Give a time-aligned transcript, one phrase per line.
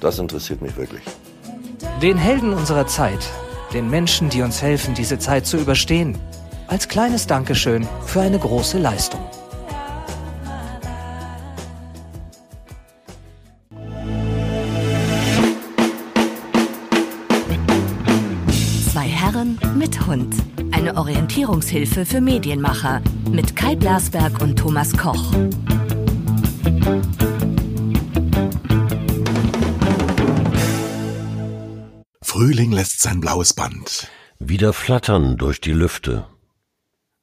[0.00, 1.02] Das interessiert mich wirklich.
[2.00, 3.18] Den Helden unserer Zeit,
[3.74, 6.16] den Menschen, die uns helfen, diese Zeit zu überstehen,
[6.68, 9.20] als kleines Dankeschön für eine große Leistung.
[18.92, 20.34] Zwei Herren mit Hund.
[20.72, 25.34] Eine Orientierungshilfe für Medienmacher mit Kai Blasberg und Thomas Koch.
[32.40, 34.08] Frühling lässt sein blaues Band.
[34.38, 36.26] Wieder flattern durch die Lüfte.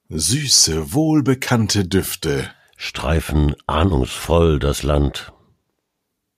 [0.09, 2.51] Süße, wohlbekannte Düfte.
[2.75, 5.33] Streifen ahnungsvoll das Land.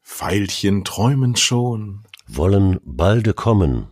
[0.01, 2.05] Veilchen träumen schon.
[2.25, 3.89] Wollen balde kommen.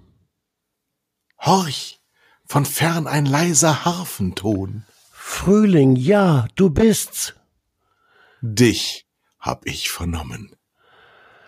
[1.37, 1.99] Horch,
[2.45, 4.85] von fern ein leiser Harfenton.
[5.11, 7.33] Frühling, ja, du bist's.
[8.39, 9.05] Dich
[9.37, 10.55] hab ich vernommen.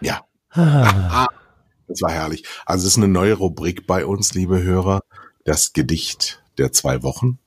[0.02, 0.26] Ja.
[0.50, 1.30] Ah.
[1.90, 2.44] Das war herrlich.
[2.66, 5.02] Also es ist eine neue Rubrik bei uns, liebe Hörer.
[5.44, 7.40] Das Gedicht der zwei Wochen.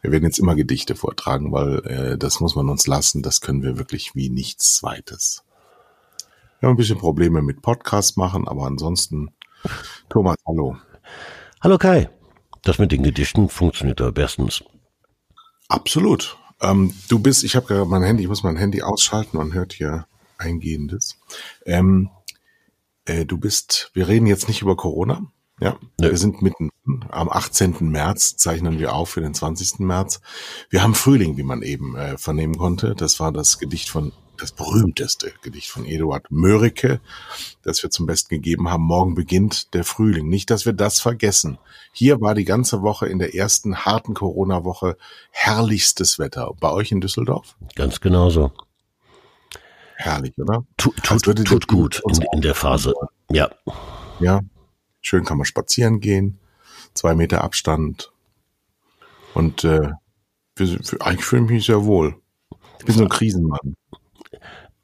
[0.00, 3.22] Wir werden jetzt immer Gedichte vortragen, weil äh, das muss man uns lassen.
[3.22, 5.42] Das können wir wirklich wie nichts Zweites.
[6.60, 9.34] Wir haben ein bisschen Probleme mit Podcast machen, aber ansonsten,
[10.08, 10.76] Thomas, hallo.
[11.60, 12.10] Hallo Kai.
[12.62, 14.62] Das mit den Gedichten funktioniert aber bestens.
[15.68, 16.36] Absolut.
[16.60, 19.72] Ähm, du bist, ich habe gerade mein Handy, ich muss mein Handy ausschalten, man hört
[19.72, 20.06] hier
[20.38, 21.18] Eingehendes.
[21.66, 22.10] Ähm,
[23.06, 25.30] äh, du bist, wir reden jetzt nicht über Corona.
[25.60, 26.10] Ja, Nö.
[26.10, 26.70] wir sind mitten
[27.10, 27.76] am 18.
[27.88, 29.78] März, zeichnen wir auf für den 20.
[29.80, 30.20] März.
[30.68, 32.94] Wir haben Frühling, wie man eben äh, vernehmen konnte.
[32.96, 37.00] Das war das Gedicht von, das berühmteste Gedicht von Eduard Mörike,
[37.62, 38.82] das wir zum Besten gegeben haben.
[38.82, 40.28] Morgen beginnt der Frühling.
[40.28, 41.58] Nicht, dass wir das vergessen.
[41.92, 44.96] Hier war die ganze Woche in der ersten harten Corona-Woche
[45.30, 46.50] herrlichstes Wetter.
[46.58, 47.56] Bei euch in Düsseldorf?
[47.76, 48.50] Ganz genauso.
[49.96, 50.64] Herrlich, oder?
[50.76, 50.94] Tut,
[51.26, 52.94] würde tut der- gut in, in der Phase.
[53.30, 53.50] Ja.
[54.20, 54.40] Ja,
[55.00, 56.38] schön kann man spazieren gehen,
[56.94, 58.12] zwei Meter Abstand.
[59.34, 59.90] Und äh,
[61.00, 62.16] eigentlich fühle ich mich sehr wohl.
[62.78, 63.76] Ich bin so ein Krisenmann.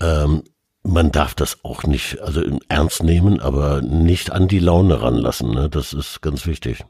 [0.00, 0.42] Ähm,
[0.82, 5.50] man darf das auch nicht, also ernst nehmen, aber nicht an die Laune ranlassen.
[5.50, 5.68] Ne?
[5.68, 6.84] Das ist ganz wichtig.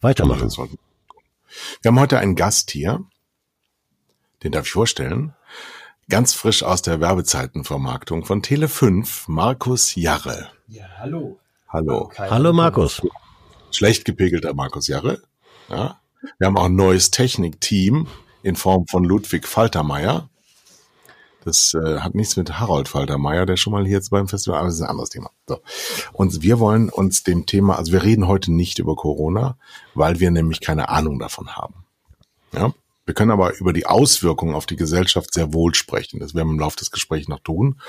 [0.00, 0.50] Weitermachen.
[1.80, 3.04] Wir haben heute einen Gast hier,
[4.42, 5.34] den darf ich vorstellen.
[6.08, 10.48] Ganz frisch aus der Werbezeitenvermarktung von Tele5, Markus Jarre.
[10.68, 11.40] Ja, hallo.
[11.68, 12.06] Hallo.
[12.06, 12.28] Kai.
[12.30, 13.02] Hallo Markus.
[13.72, 15.20] Schlecht gepegelter Markus Jarre.
[15.68, 16.00] Ja.
[16.38, 18.06] Wir haben auch ein neues Technikteam
[18.44, 20.28] in Form von Ludwig Faltermeier.
[21.44, 24.68] Das äh, hat nichts mit Harold Faltermeier, der schon mal hier jetzt beim Festival, aber
[24.68, 25.32] das ist ein anderes Thema.
[25.48, 25.58] So.
[26.12, 29.58] Und wir wollen uns dem Thema, also wir reden heute nicht über Corona,
[29.94, 31.84] weil wir nämlich keine Ahnung davon haben.
[32.52, 32.72] Ja.
[33.06, 36.18] Wir können aber über die Auswirkungen auf die Gesellschaft sehr wohl sprechen.
[36.18, 37.80] Das werden wir im Laufe des Gesprächs noch tun.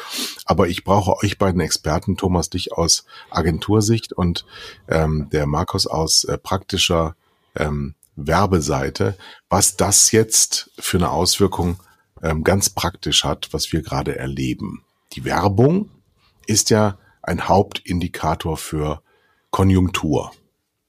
[0.45, 4.45] Aber ich brauche euch beiden Experten, Thomas, dich aus Agentursicht und
[4.87, 7.15] ähm, der Markus aus äh, praktischer
[7.55, 9.17] ähm, Werbeseite,
[9.49, 11.79] was das jetzt für eine Auswirkung
[12.21, 14.83] ähm, ganz praktisch hat, was wir gerade erleben.
[15.13, 15.89] Die Werbung
[16.45, 19.01] ist ja ein Hauptindikator für
[19.49, 20.31] Konjunktur.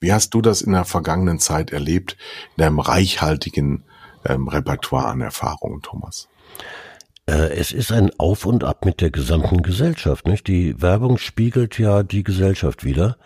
[0.00, 2.16] Wie hast du das in der vergangenen Zeit erlebt,
[2.56, 3.84] in deinem reichhaltigen
[4.24, 6.28] ähm, Repertoire an Erfahrungen, Thomas?
[7.26, 10.26] Äh, es ist ein Auf und Ab mit der gesamten Gesellschaft.
[10.26, 10.46] Nicht?
[10.48, 13.16] Die Werbung spiegelt ja die Gesellschaft wieder,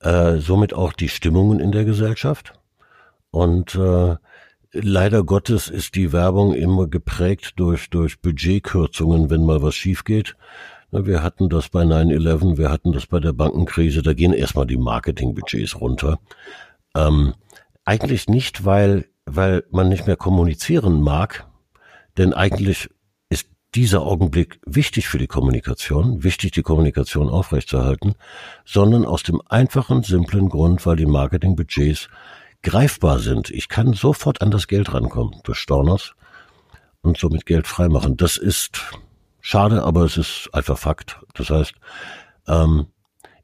[0.00, 2.52] äh, somit auch die Stimmungen in der Gesellschaft.
[3.30, 4.16] Und äh,
[4.72, 10.36] leider Gottes ist die Werbung immer geprägt durch, durch Budgetkürzungen, wenn mal was schief geht.
[10.92, 14.76] Wir hatten das bei 9-11, wir hatten das bei der Bankenkrise, da gehen erstmal die
[14.76, 16.18] Marketingbudgets runter.
[16.96, 17.34] Ähm,
[17.84, 21.46] eigentlich nicht, weil, weil man nicht mehr kommunizieren mag,
[22.18, 22.90] denn eigentlich
[23.28, 28.14] ist dieser Augenblick wichtig für die Kommunikation, wichtig die Kommunikation aufrechtzuerhalten,
[28.64, 32.08] sondern aus dem einfachen, simplen Grund, weil die Marketingbudgets
[32.62, 33.50] greifbar sind.
[33.50, 36.14] Ich kann sofort an das Geld rankommen durch Storners
[37.02, 38.16] und somit Geld freimachen.
[38.16, 38.80] Das ist
[39.40, 41.20] schade, aber es ist einfach Fakt.
[41.34, 41.74] Das heißt,
[42.48, 42.86] ähm,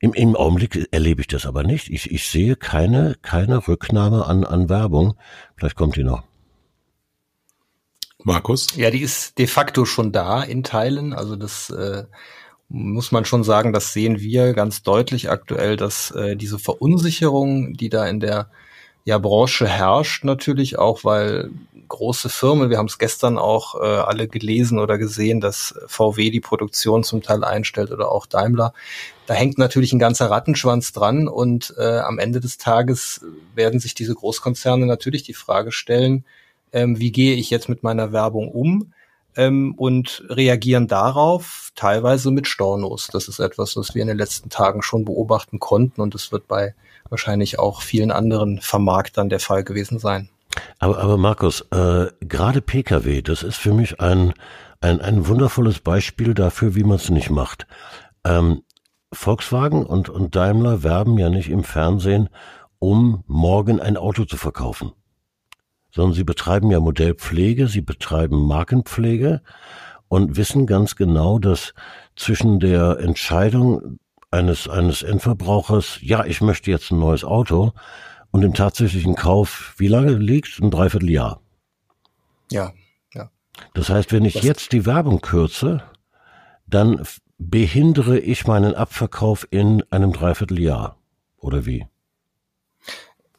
[0.06, 1.90] im, im Augenblick erlebe ich das aber nicht.
[1.90, 5.14] Ich, ich sehe keine, keine Rücknahme an, an Werbung.
[5.56, 6.22] Vielleicht kommt die noch.
[8.22, 8.68] Markus?
[8.76, 11.12] Ja, die ist de facto schon da in Teilen.
[11.12, 12.04] Also das äh,
[12.68, 17.88] muss man schon sagen, das sehen wir ganz deutlich aktuell, dass äh, diese Verunsicherung, die
[17.88, 18.50] da in der
[19.04, 21.50] ja, Branche herrscht, natürlich auch, weil
[21.88, 26.40] große Firmen, wir haben es gestern auch äh, alle gelesen oder gesehen, dass VW die
[26.40, 28.72] Produktion zum Teil einstellt oder auch Daimler.
[29.26, 33.24] Da hängt natürlich ein ganzer Rattenschwanz dran und äh, am Ende des Tages
[33.54, 36.24] werden sich diese Großkonzerne natürlich die Frage stellen,
[36.72, 38.92] ähm, wie gehe ich jetzt mit meiner Werbung um?
[39.36, 43.08] ähm, und reagieren darauf teilweise mit Stornos.
[43.12, 46.48] Das ist etwas, was wir in den letzten Tagen schon beobachten konnten und es wird
[46.48, 46.74] bei
[47.08, 50.28] wahrscheinlich auch vielen anderen Vermarktern der Fall gewesen sein.
[50.78, 54.34] Aber, aber Markus, äh, gerade Pkw, das ist für mich ein,
[54.80, 57.66] ein, ein wundervolles Beispiel dafür, wie man es nicht macht.
[58.24, 58.62] Ähm,
[59.12, 62.28] Volkswagen und, und Daimler werben ja nicht im Fernsehen,
[62.78, 64.92] um morgen ein Auto zu verkaufen,
[65.90, 69.42] sondern sie betreiben ja Modellpflege, sie betreiben Markenpflege
[70.08, 71.74] und wissen ganz genau, dass
[72.16, 73.98] zwischen der Entscheidung
[74.30, 77.72] eines, eines Endverbrauchers, ja, ich möchte jetzt ein neues Auto,
[78.36, 80.60] und dem tatsächlichen Kauf, wie lange liegt?
[80.60, 81.40] Ein Dreivierteljahr.
[82.52, 82.74] Ja,
[83.14, 83.30] ja.
[83.72, 85.82] Das heißt, wenn ich das jetzt die Werbung kürze,
[86.66, 87.02] dann
[87.38, 90.98] behindere ich meinen Abverkauf in einem Dreivierteljahr.
[91.38, 91.86] Oder wie?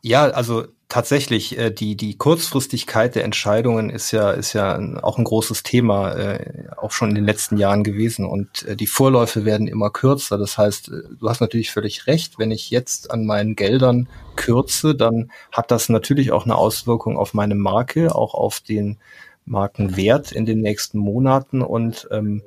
[0.01, 5.23] Ja, also tatsächlich, äh, die, die Kurzfristigkeit der Entscheidungen ist ja, ist ja auch ein
[5.23, 8.25] großes Thema, äh, auch schon in den letzten Jahren gewesen.
[8.25, 10.37] Und äh, die Vorläufe werden immer kürzer.
[10.37, 14.95] Das heißt, äh, du hast natürlich völlig recht, wenn ich jetzt an meinen Geldern kürze,
[14.95, 18.97] dann hat das natürlich auch eine Auswirkung auf meine Marke, auch auf den
[19.45, 21.61] Markenwert in den nächsten Monaten.
[21.61, 22.43] Und ähm,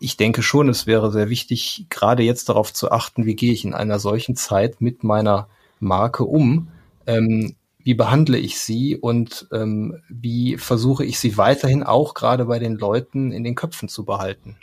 [0.00, 3.64] ich denke schon, es wäre sehr wichtig, gerade jetzt darauf zu achten, wie gehe ich
[3.64, 5.48] in einer solchen Zeit mit meiner
[5.78, 6.68] Marke um.
[7.06, 12.58] Ähm, wie behandle ich sie und ähm, wie versuche ich sie weiterhin auch gerade bei
[12.58, 14.56] den Leuten in den Köpfen zu behalten.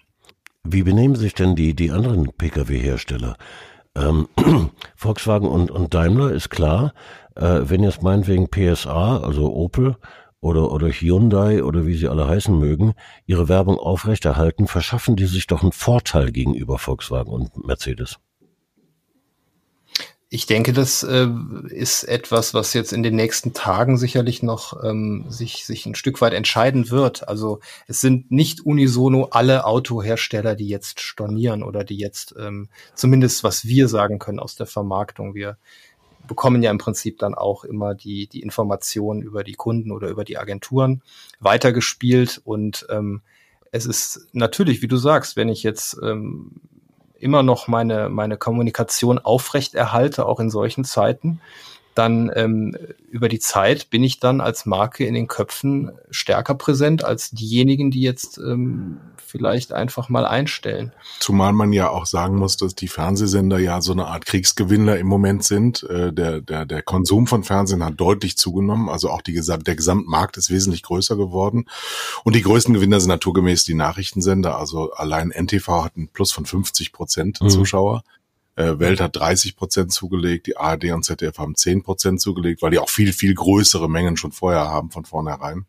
[0.64, 3.38] Wie benehmen sich denn die, die anderen Pkw-Hersteller?
[3.96, 4.28] Ähm,
[4.96, 6.94] Volkswagen und, und Daimler ist klar,
[7.36, 9.96] äh, wenn jetzt meinetwegen PSA, also Opel
[10.40, 12.94] oder, oder Hyundai oder wie sie alle heißen mögen,
[13.26, 18.20] ihre Werbung aufrechterhalten, verschaffen die sich doch einen Vorteil gegenüber Volkswagen und Mercedes.
[20.30, 21.30] Ich denke, das äh,
[21.70, 26.20] ist etwas, was jetzt in den nächsten Tagen sicherlich noch ähm, sich, sich ein Stück
[26.20, 27.30] weit entscheiden wird.
[27.30, 33.46] Also es sind nicht unisono alle Autohersteller, die jetzt stornieren oder die jetzt ähm, zumindest,
[33.46, 35.34] was wir sagen können aus der Vermarktung.
[35.34, 35.58] Wir
[36.28, 40.26] bekommen ja im Prinzip dann auch immer die, die Informationen über die Kunden oder über
[40.26, 41.02] die Agenturen
[41.40, 42.42] weitergespielt.
[42.44, 43.22] Und ähm,
[43.72, 46.52] es ist natürlich, wie du sagst, wenn ich jetzt ähm,
[47.20, 51.42] immer noch meine, meine Kommunikation aufrechterhalte, auch in solchen Zeiten,
[51.98, 52.76] dann ähm,
[53.10, 57.92] über die Zeit bin ich dann als Marke in den Köpfen stärker präsent als diejenigen,
[57.92, 60.94] die jetzt ähm, vielleicht einfach mal einstellen.
[61.20, 65.08] Zumal man ja auch sagen muss, dass die Fernsehsender ja so eine Art Kriegsgewinner im
[65.08, 65.84] Moment sind.
[65.84, 68.90] Äh, der, der, der Konsum von Fernsehen hat deutlich zugenommen.
[68.90, 71.66] Also auch die, der Gesamtmarkt ist wesentlich größer geworden.
[72.24, 74.58] Und die größten Gewinner sind naturgemäß die Nachrichtensender.
[74.58, 77.50] Also allein NTV hat einen Plus von 50 Prozent mhm.
[77.50, 78.04] Zuschauer.
[78.58, 82.72] Äh, Welt hat 30 Prozent zugelegt, die ARD und ZDF haben 10 Prozent zugelegt, weil
[82.72, 85.68] die auch viel, viel größere Mengen schon vorher haben von vornherein.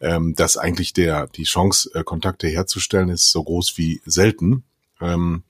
[0.00, 4.62] Ähm, dass eigentlich der, die Chance, äh, Kontakte herzustellen, ist so groß wie selten.
[5.00, 5.42] Ähm,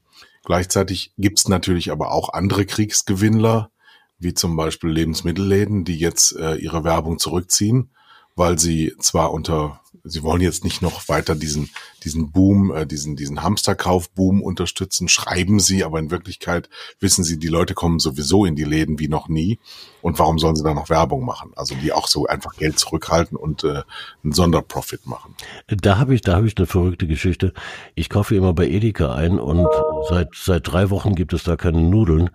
[0.42, 3.70] gleichzeitig gibt's natürlich aber auch andere Kriegsgewinnler,
[4.18, 7.90] wie zum Beispiel Lebensmittelläden, die jetzt äh, ihre Werbung zurückziehen,
[8.36, 11.70] weil sie zwar unter sie wollen jetzt nicht noch weiter diesen,
[12.04, 16.68] diesen Boom, äh, diesen, diesen Hamsterkauf-Boom unterstützen, schreiben sie, aber in Wirklichkeit
[17.00, 19.58] wissen sie, die Leute kommen sowieso in die Läden wie noch nie.
[20.02, 21.52] Und warum sollen sie da noch Werbung machen?
[21.56, 23.82] Also die auch so einfach Geld zurückhalten und äh,
[24.22, 25.34] einen Sonderprofit machen.
[25.68, 27.54] Da habe ich, da habe ich eine verrückte Geschichte.
[27.94, 29.66] Ich kaufe immer bei Edeka ein und
[30.08, 32.30] seit, seit drei Wochen gibt es da keine Nudeln.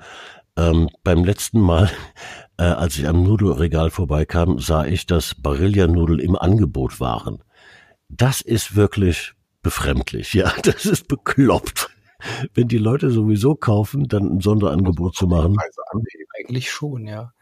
[0.58, 1.92] Ähm, beim letzten Mal,
[2.60, 7.42] äh, als ich am Nudelregal vorbeikam, sah ich, dass Barilla-Nudeln im Angebot waren
[8.10, 10.34] das ist wirklich befremdlich.
[10.40, 11.90] Ja, das ist bekloppt.
[12.54, 15.56] Wenn die Leute sowieso kaufen, dann ein Sonderangebot zu machen.
[16.38, 17.34] Eigentlich schon, ja.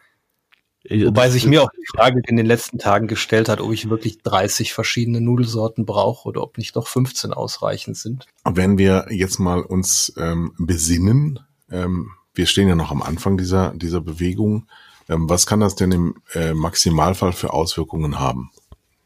[0.90, 4.20] Wobei sich mir auch die Frage in den letzten Tagen gestellt hat, ob ich wirklich
[4.20, 8.26] 30 verschiedene Nudelsorten brauche oder ob nicht doch 15 ausreichend sind.
[8.46, 13.74] Wenn wir jetzt mal uns ähm, besinnen, ähm, wir stehen ja noch am Anfang dieser,
[13.74, 14.68] dieser Bewegung,
[15.08, 18.52] was kann das denn im äh, Maximalfall für Auswirkungen haben?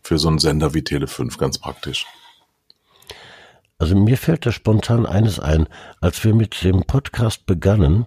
[0.01, 2.05] für so einen Sender wie Tele5 ganz praktisch?
[3.77, 5.67] Also mir fällt da spontan eines ein.
[6.01, 8.05] Als wir mit dem Podcast begannen,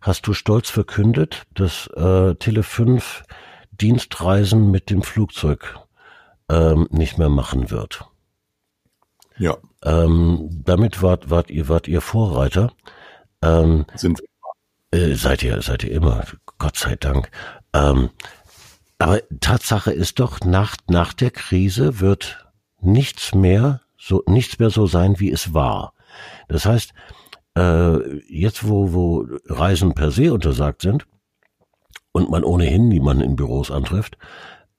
[0.00, 3.22] hast du stolz verkündet, dass äh, Tele5
[3.70, 5.78] Dienstreisen mit dem Flugzeug
[6.48, 8.04] ähm, nicht mehr machen wird.
[9.38, 9.56] Ja.
[9.82, 12.72] Ähm, damit wart, wart ihr wart ihr Vorreiter.
[13.42, 14.28] Ähm, Sind wir.
[14.98, 16.24] Äh, seid ihr seid ihr immer,
[16.58, 17.30] Gott sei Dank.
[17.72, 18.10] Ähm,
[18.98, 22.46] aber Tatsache ist doch, nach, nach der Krise wird
[22.80, 25.94] nichts mehr so, nichts mehr so sein, wie es war.
[26.48, 26.92] Das heißt,
[27.56, 31.06] äh, jetzt wo, wo Reisen per se untersagt sind
[32.12, 34.18] und man ohnehin niemanden in Büros antrifft,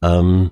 [0.02, 0.52] ähm,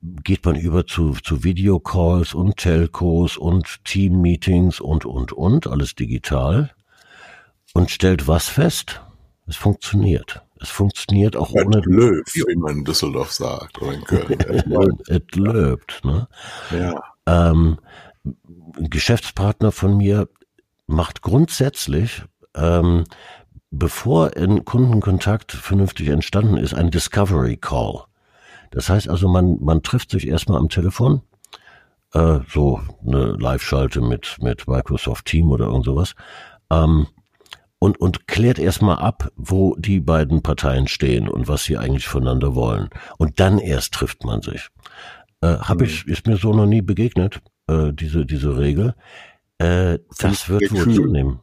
[0.00, 6.70] geht man über zu, zu Videocalls und Telcos und Team-Meetings und, und, und, alles digital
[7.74, 9.02] und stellt was fest?
[9.46, 10.45] Es funktioniert.
[10.60, 11.80] Es funktioniert auch ohne.
[11.84, 14.38] Löw, wie man in Düsseldorf sagt oder in Köln.
[15.08, 16.28] Es löbt, ne?
[16.70, 17.02] Ja.
[17.26, 17.78] Ähm,
[18.24, 20.28] ein Geschäftspartner von mir
[20.86, 22.22] macht grundsätzlich,
[22.54, 23.04] ähm,
[23.70, 28.04] bevor ein Kundenkontakt vernünftig entstanden ist, ein Discovery Call.
[28.70, 31.22] Das heißt also, man, man trifft sich erstmal am Telefon,
[32.12, 36.14] äh, so eine Live-Schalte mit, mit Microsoft Team oder irgend sowas,
[36.70, 37.06] ähm,
[37.78, 42.54] und, und klärt erstmal ab, wo die beiden Parteien stehen und was sie eigentlich voneinander
[42.54, 42.88] wollen.
[43.18, 44.68] Und dann erst trifft man sich.
[45.42, 45.84] Äh, hab Mhm.
[45.84, 48.94] ich, ist mir so noch nie begegnet, äh, diese, diese Regel.
[49.58, 51.40] Äh, das wird wohl zunehmen.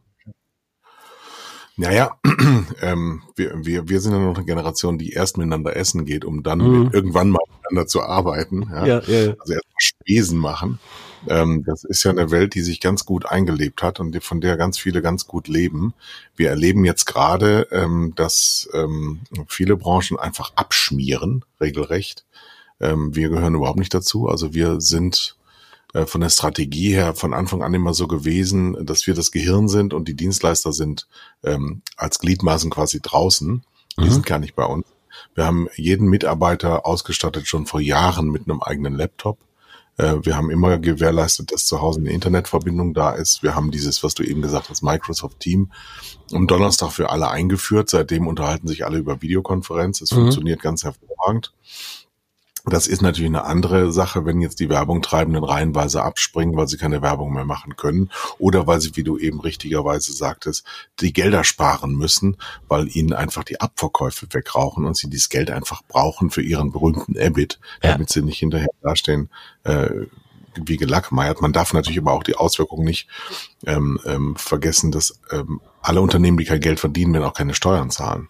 [1.76, 2.18] Naja,
[2.82, 6.44] ähm, wir, wir, wir sind ja noch eine Generation, die erst miteinander essen geht, um
[6.44, 6.90] dann Mhm.
[6.94, 8.68] irgendwann mal miteinander zu arbeiten.
[8.72, 8.86] Ja?
[8.86, 8.96] ja.
[9.00, 9.14] Also
[9.54, 10.80] erstmal Spesen machen.
[11.28, 14.58] Ähm, das ist ja eine Welt, die sich ganz gut eingelebt hat und von der
[14.58, 15.94] ganz viele ganz gut leben.
[16.36, 22.26] Wir erleben jetzt gerade, ähm, dass ähm, viele Branchen einfach abschmieren, regelrecht.
[22.80, 24.28] Ähm, wir gehören überhaupt nicht dazu.
[24.28, 25.38] Also wir sind
[25.94, 29.68] äh, von der Strategie her von Anfang an immer so gewesen, dass wir das Gehirn
[29.68, 31.08] sind und die Dienstleister sind
[31.44, 33.64] ähm, als Gliedmaßen quasi draußen.
[33.98, 34.12] Die Mhm.
[34.12, 34.86] sind gar nicht bei uns.
[35.36, 39.38] Wir haben jeden Mitarbeiter ausgestattet schon vor Jahren mit einem eigenen Laptop.
[39.98, 43.44] Äh, Wir haben immer gewährleistet, dass zu Hause eine Internetverbindung da ist.
[43.44, 45.72] Wir haben dieses, was du eben gesagt hast, Microsoft Team
[46.32, 47.90] am Donnerstag für alle eingeführt.
[47.90, 50.02] Seitdem unterhalten sich alle über Videokonferenz.
[50.02, 50.16] Es Mhm.
[50.16, 51.54] funktioniert ganz hervorragend.
[52.66, 57.02] Das ist natürlich eine andere Sache, wenn jetzt die Werbungtreibenden reihenweise abspringen, weil sie keine
[57.02, 60.64] Werbung mehr machen können oder weil sie, wie du eben richtigerweise sagtest,
[61.02, 62.38] die Gelder sparen müssen,
[62.70, 67.16] weil ihnen einfach die Abverkäufe wegrauchen und sie dieses Geld einfach brauchen für ihren berühmten
[67.18, 67.92] EBIT, Ja.
[67.92, 69.30] damit sie nicht hinterher dastehen
[69.66, 69.90] äh,
[70.56, 71.42] wie gelackmeiert.
[71.42, 73.10] Man darf natürlich aber auch die Auswirkungen nicht
[73.66, 77.90] ähm, ähm, vergessen, dass ähm, alle Unternehmen, die kein Geld verdienen, werden auch keine Steuern
[77.90, 78.30] zahlen.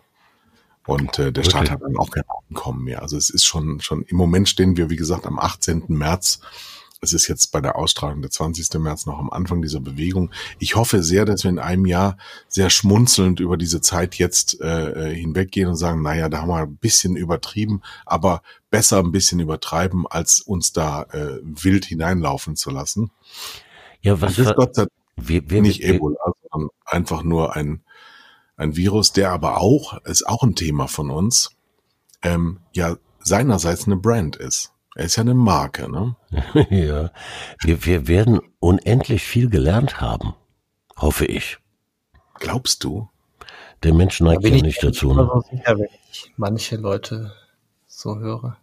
[0.85, 1.71] Und äh, der Staat Wirklich?
[1.71, 2.23] hat dann auch kein
[2.53, 3.01] Einkommen mehr.
[3.01, 5.85] Also es ist schon, schon, im Moment stehen wir, wie gesagt, am 18.
[5.87, 6.39] März.
[7.01, 8.79] Es ist jetzt bei der Ausstrahlung der 20.
[8.79, 10.31] März noch am Anfang dieser Bewegung.
[10.59, 12.17] Ich hoffe sehr, dass wir in einem Jahr
[12.47, 16.59] sehr schmunzelnd über diese Zeit jetzt äh, äh, hinweggehen und sagen, naja, da haben wir
[16.59, 22.69] ein bisschen übertrieben, aber besser ein bisschen übertreiben, als uns da äh, wild hineinlaufen zu
[22.69, 23.11] lassen.
[24.01, 24.85] Ja, was Das ist Gott sei
[25.17, 27.81] wir, wir, nicht wir, Ebola, sondern einfach nur ein,
[28.55, 31.51] ein Virus, der aber auch, ist auch ein Thema von uns,
[32.23, 34.71] ähm, ja seinerseits eine Brand ist.
[34.95, 36.15] Er ist ja eine Marke, ne?
[36.69, 37.11] ja,
[37.61, 40.33] wir, wir werden unendlich viel gelernt haben,
[40.97, 41.57] hoffe ich.
[42.35, 43.09] Glaubst du?
[43.81, 45.13] Der Mensch neigt ja ich nicht dazu.
[45.13, 45.29] Ne?
[45.31, 47.33] so sicher, wenn ich manche Leute
[47.87, 48.57] so höre.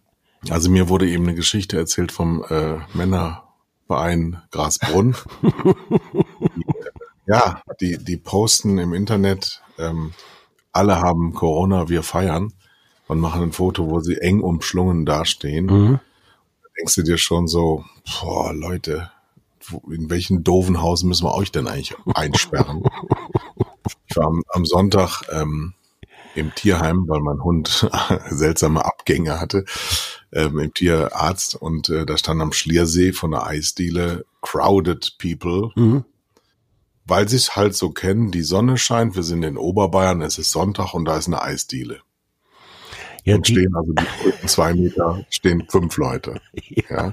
[0.49, 5.15] Also mir wurde eben eine Geschichte erzählt vom äh, Männerverein Grasbrunn.
[7.27, 10.13] ja, die, die posten im Internet, ähm,
[10.71, 12.53] alle haben Corona, wir feiern
[13.11, 15.65] und machen ein Foto, wo sie eng umschlungen dastehen.
[15.65, 15.99] Mhm.
[16.77, 17.83] denkst du dir schon so,
[18.21, 19.11] boah, Leute,
[19.91, 22.83] in welchen doofen Haus müssen wir euch denn eigentlich einsperren?
[24.07, 25.73] ich war am, am Sonntag ähm,
[26.35, 27.89] im Tierheim, weil mein Hund
[28.29, 29.65] seltsame Abgänge hatte,
[30.31, 36.05] ähm, im Tierarzt und äh, da stand am Schliersee von der Eisdiele Crowded People, Mhm.
[37.05, 40.51] weil sie es halt so kennen, die Sonne scheint, wir sind in Oberbayern, es ist
[40.51, 41.99] Sonntag und da ist eine Eisdiele.
[43.23, 46.39] Ja, und stehen also die zwei Meter, stehen fünf Leute.
[46.89, 47.11] Ja.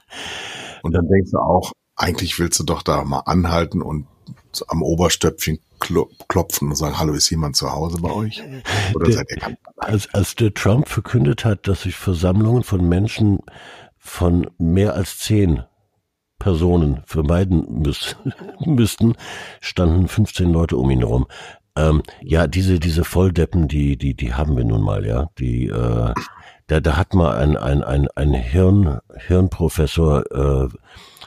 [0.83, 4.07] Und dann denkst du auch, eigentlich willst du doch da mal anhalten und
[4.69, 8.43] am Oberstöpfchen klo- klopfen und sagen, hallo, ist jemand zu Hause bei euch?
[8.95, 12.89] Oder Der- seid ihr ganz als, als der Trump verkündet hat, dass sich Versammlungen von
[12.89, 13.41] Menschen
[13.99, 15.65] von mehr als zehn
[16.39, 18.17] Personen vermeiden müß,
[18.65, 19.15] müssten,
[19.61, 21.27] standen 15 Leute um ihn herum.
[21.79, 25.31] Ähm, ja, diese, diese Volldeppen, die, die, die haben wir nun mal, ja.
[25.39, 26.13] Die, äh,
[26.67, 30.69] da, da hat mal ein, ein, ein, ein Hirn, Hirnprofessor äh,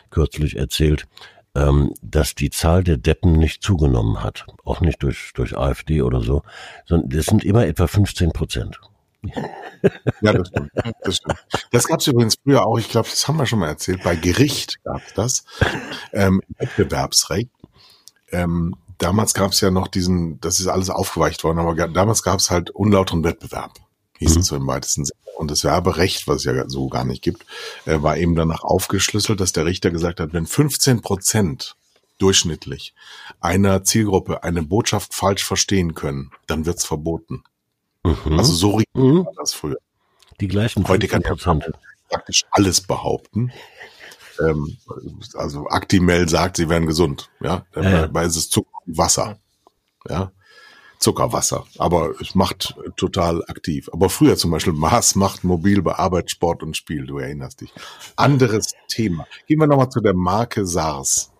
[0.10, 1.08] kürzlich erzählt,
[1.56, 4.46] ähm, dass die Zahl der Deppen nicht zugenommen hat.
[4.66, 6.44] Auch nicht durch, durch AfD oder so,
[6.86, 8.80] sondern das sind immer etwa 15 Prozent.
[10.22, 10.72] Ja, das stimmt.
[11.04, 11.46] Das, stimmt.
[11.72, 14.16] das gab es übrigens früher auch, ich glaube, das haben wir schon mal erzählt, bei
[14.16, 15.46] Gericht gab es das,
[16.12, 17.50] ähm, Wettbewerbsrecht.
[18.32, 22.40] Ähm, damals gab es ja noch diesen, das ist alles aufgeweicht worden, aber damals gab
[22.40, 23.74] es halt unlauteren Wettbewerb,
[24.20, 24.42] hieß Mhm.
[24.42, 25.18] es so im weitesten Sinne.
[25.38, 27.46] Und das Werberecht, was es ja so gar nicht gibt,
[27.86, 31.76] äh, war eben danach aufgeschlüsselt, dass der Richter gesagt hat, wenn 15 Prozent
[32.20, 32.94] durchschnittlich
[33.40, 37.44] einer Zielgruppe eine Botschaft falsch verstehen können, dann wird's verboten.
[38.04, 38.38] Mhm.
[38.38, 39.26] Also so richtig Mhm.
[39.26, 39.78] war das früher.
[40.40, 41.10] die gleichen Heute 15
[41.44, 41.78] kann Prozent.
[42.10, 43.52] praktisch alles behaupten.
[44.48, 44.78] Ähm,
[45.36, 47.30] also Actimel sagt, sie wären gesund.
[47.40, 49.38] Ja, dabei ist es Zucker und Wasser.
[50.10, 50.32] Ja,
[51.02, 51.66] Zuckerwasser.
[51.80, 53.90] Aber es macht total aktiv.
[53.92, 57.06] Aber früher zum Beispiel Mars macht mobil bei Arbeit, Sport und Spiel.
[57.06, 57.74] Du erinnerst dich.
[58.16, 59.26] Anderes Thema.
[59.48, 61.32] Gehen wir nochmal zu der Marke SARS.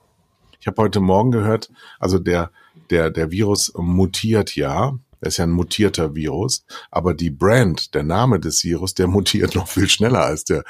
[0.60, 2.52] Ich habe heute Morgen gehört, also der,
[2.90, 4.98] der, der Virus mutiert ja.
[5.22, 9.56] Er ist ja ein mutierter Virus, aber die Brand, der Name des Virus, der mutiert
[9.56, 10.64] noch viel schneller als der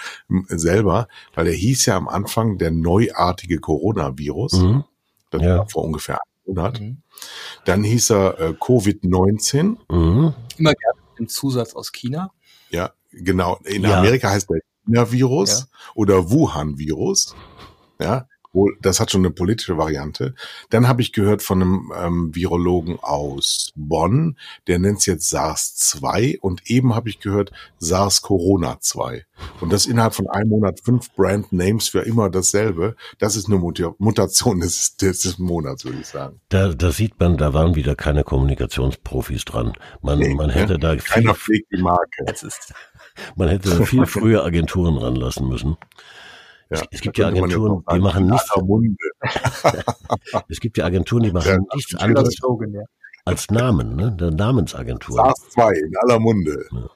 [0.47, 4.53] selber, weil er hieß ja am Anfang der neuartige Coronavirus.
[4.53, 4.83] Mhm.
[5.29, 5.59] Das ja.
[5.59, 6.79] war vor ungefähr einem Monat.
[6.79, 7.01] Mhm.
[7.65, 9.77] Dann hieß er äh, Covid-19.
[9.89, 10.33] Mhm.
[10.57, 12.31] Immer gerne dem Zusatz aus China.
[12.69, 13.59] Ja, genau.
[13.63, 13.99] In ja.
[13.99, 15.65] Amerika heißt der China-Virus ja.
[15.95, 17.35] oder Wuhan-Virus.
[17.99, 20.35] Ja, wohl, das hat schon eine politische Variante.
[20.69, 26.39] Dann habe ich gehört von einem ähm, Virologen aus Bonn, der nennt es jetzt SARS-2
[26.39, 29.23] und eben habe ich gehört SARS-Corona-2.
[29.59, 32.95] Und das innerhalb von einem Monat fünf Brand Names für immer dasselbe.
[33.19, 36.41] Das ist eine Mutation des, des Monats, würde ich sagen.
[36.49, 39.73] Da, da sieht man, da waren wieder keine Kommunikationsprofis dran.
[40.01, 40.79] Man, nee, man hätte ne?
[40.79, 42.25] da viel, Keiner pflegt die Marke.
[43.35, 45.77] Man hätte viel früher Agenturen ranlassen müssen.
[46.71, 48.49] Ja, es, gibt ja Agenturen, die machen nichts.
[50.47, 52.37] es gibt ja Agenturen, die machen ja, nichts anderes
[53.23, 54.11] als Namen, ne?
[54.19, 55.15] Der Namensagentur.
[55.15, 56.65] SARS 2 in aller Munde.
[56.71, 56.89] Ja.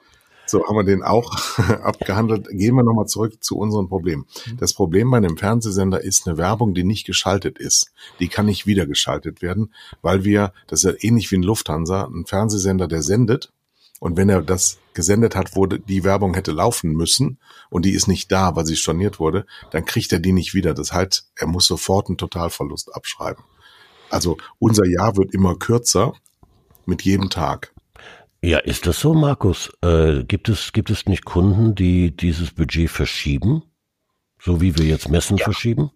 [0.48, 1.34] So, haben wir den auch
[1.82, 2.48] abgehandelt.
[2.50, 4.26] Gehen wir nochmal zurück zu unserem Problem.
[4.46, 4.56] Mhm.
[4.58, 7.92] Das Problem bei einem Fernsehsender ist eine Werbung, die nicht geschaltet ist.
[8.20, 12.04] Die kann nicht wieder geschaltet werden, weil wir, das ist ja ähnlich wie ein Lufthansa,
[12.04, 13.52] ein Fernsehsender, der sendet,
[14.00, 17.38] und wenn er das gesendet hat, wo die Werbung hätte laufen müssen
[17.70, 20.74] und die ist nicht da, weil sie storniert wurde, dann kriegt er die nicht wieder.
[20.74, 23.44] Das heißt, er muss sofort einen Totalverlust abschreiben.
[24.10, 26.14] Also unser Jahr wird immer kürzer
[26.84, 27.72] mit jedem Tag.
[28.42, 29.72] Ja, ist das so, Markus?
[29.82, 33.64] Äh, gibt es gibt es nicht Kunden, die dieses Budget verschieben,
[34.40, 35.44] so wie wir jetzt Messen ja.
[35.44, 35.90] verschieben?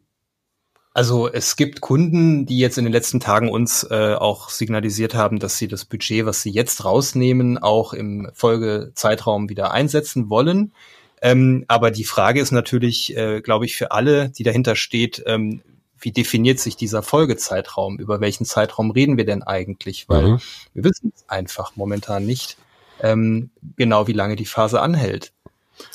[0.93, 5.39] Also es gibt Kunden, die jetzt in den letzten Tagen uns äh, auch signalisiert haben,
[5.39, 10.73] dass sie das Budget, was sie jetzt rausnehmen, auch im Folgezeitraum wieder einsetzen wollen.
[11.23, 15.63] Ähm, aber die Frage ist natürlich, äh, glaube ich, für alle, die dahinter steht, ähm,
[16.01, 17.99] wie definiert sich dieser Folgezeitraum?
[17.99, 20.09] Über welchen Zeitraum reden wir denn eigentlich?
[20.09, 20.41] Weil mhm.
[20.75, 22.57] wir wissen es einfach momentan nicht
[23.01, 25.33] ähm, genau, wie lange die Phase anhält.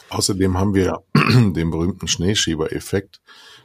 [0.10, 1.04] Außerdem haben wir
[1.54, 3.22] den berühmten Schneeschieber-Effekt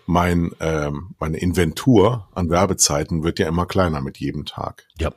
[0.07, 4.87] mein, ähm, meine Inventur an Werbezeiten wird ja immer kleiner mit jedem Tag.
[4.99, 5.13] Ja.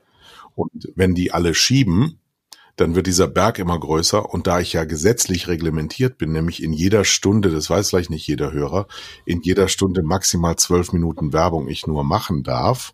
[0.56, 2.20] Und wenn die alle schieben,
[2.76, 4.34] dann wird dieser Berg immer größer.
[4.34, 8.28] Und da ich ja gesetzlich reglementiert bin, nämlich in jeder Stunde, das weiß vielleicht nicht
[8.28, 8.88] jeder Hörer,
[9.26, 12.94] in jeder Stunde maximal zwölf Minuten Werbung ich nur machen darf,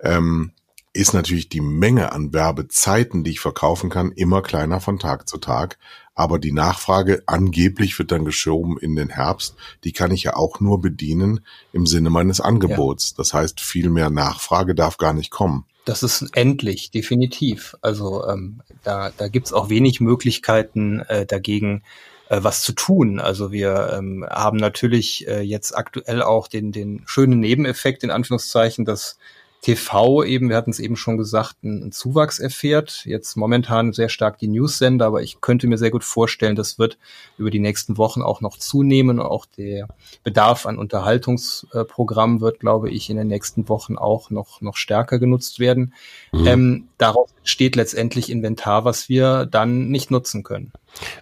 [0.00, 0.52] ähm,
[0.96, 5.38] ist natürlich die Menge an Werbezeiten, die ich verkaufen kann, immer kleiner von Tag zu
[5.38, 5.78] Tag.
[6.14, 9.54] Aber die Nachfrage angeblich wird dann geschoben in den Herbst.
[9.84, 11.40] Die kann ich ja auch nur bedienen
[11.72, 13.10] im Sinne meines Angebots.
[13.10, 13.14] Ja.
[13.18, 15.66] Das heißt, viel mehr Nachfrage darf gar nicht kommen.
[15.84, 17.76] Das ist endlich, definitiv.
[17.82, 21.82] Also ähm, da, da gibt's auch wenig Möglichkeiten äh, dagegen,
[22.28, 23.20] äh, was zu tun.
[23.20, 28.84] Also wir ähm, haben natürlich äh, jetzt aktuell auch den, den schönen Nebeneffekt in Anführungszeichen,
[28.84, 29.18] dass
[29.66, 33.04] TV eben, wir hatten es eben schon gesagt, einen Zuwachs erfährt.
[33.04, 36.98] Jetzt momentan sehr stark die News-Sender, aber ich könnte mir sehr gut vorstellen, das wird
[37.36, 39.18] über die nächsten Wochen auch noch zunehmen.
[39.18, 39.88] Auch der
[40.22, 45.58] Bedarf an Unterhaltungsprogrammen wird, glaube ich, in den nächsten Wochen auch noch, noch stärker genutzt
[45.58, 45.94] werden.
[46.30, 46.46] Mhm.
[46.46, 50.72] Ähm, daraus steht letztendlich Inventar, was wir dann nicht nutzen können.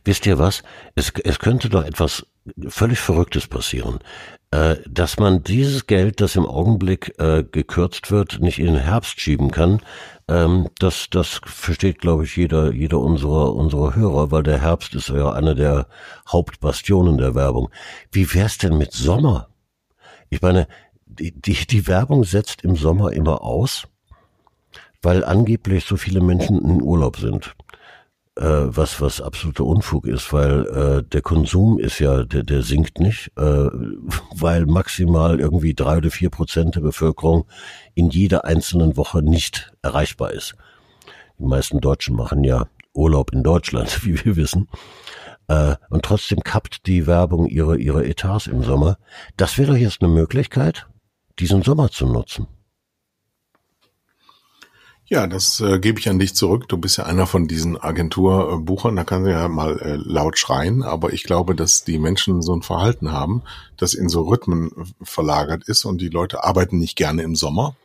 [0.05, 0.63] Wisst ihr was?
[0.97, 2.27] Es, es könnte doch etwas
[2.69, 4.01] völlig Verrücktes passieren.
[4.55, 9.21] Äh, dass man dieses Geld, das im Augenblick äh, gekürzt wird, nicht in den Herbst
[9.21, 9.81] schieben kann,
[10.29, 15.09] ähm, das, das versteht, glaube ich, jeder, jeder unserer, unserer Hörer, weil der Herbst ist
[15.09, 15.89] ja eine der
[16.29, 17.69] Hauptbastionen der Werbung.
[18.13, 19.49] Wie wär's denn mit Sommer?
[20.31, 20.69] Ich meine,
[21.05, 23.89] die, die, die Werbung setzt im Sommer immer aus,
[25.03, 27.57] weil angeblich so viele Menschen in Urlaub sind
[28.37, 33.31] was was absoluter Unfug ist, weil äh, der Konsum ist ja der, der sinkt nicht,
[33.37, 33.69] äh,
[34.35, 37.47] weil maximal irgendwie drei oder vier Prozent der Bevölkerung
[37.95, 40.57] in jeder einzelnen Woche nicht erreichbar ist.
[41.39, 44.69] Die meisten Deutschen machen ja Urlaub in Deutschland, wie wir wissen.
[45.47, 48.99] Äh, und trotzdem kappt die Werbung ihre ihre Etats im Sommer.
[49.37, 50.87] Das wäre doch jetzt eine Möglichkeit,
[51.39, 52.49] diesen Sommer zu nutzen.
[55.07, 56.67] Ja, das äh, gebe ich an dich zurück.
[56.69, 60.83] Du bist ja einer von diesen Agenturbuchern, da kann sie ja mal äh, laut schreien,
[60.83, 63.43] aber ich glaube, dass die Menschen so ein Verhalten haben,
[63.77, 64.71] das in so Rhythmen
[65.03, 67.77] verlagert ist und die Leute arbeiten nicht gerne im Sommer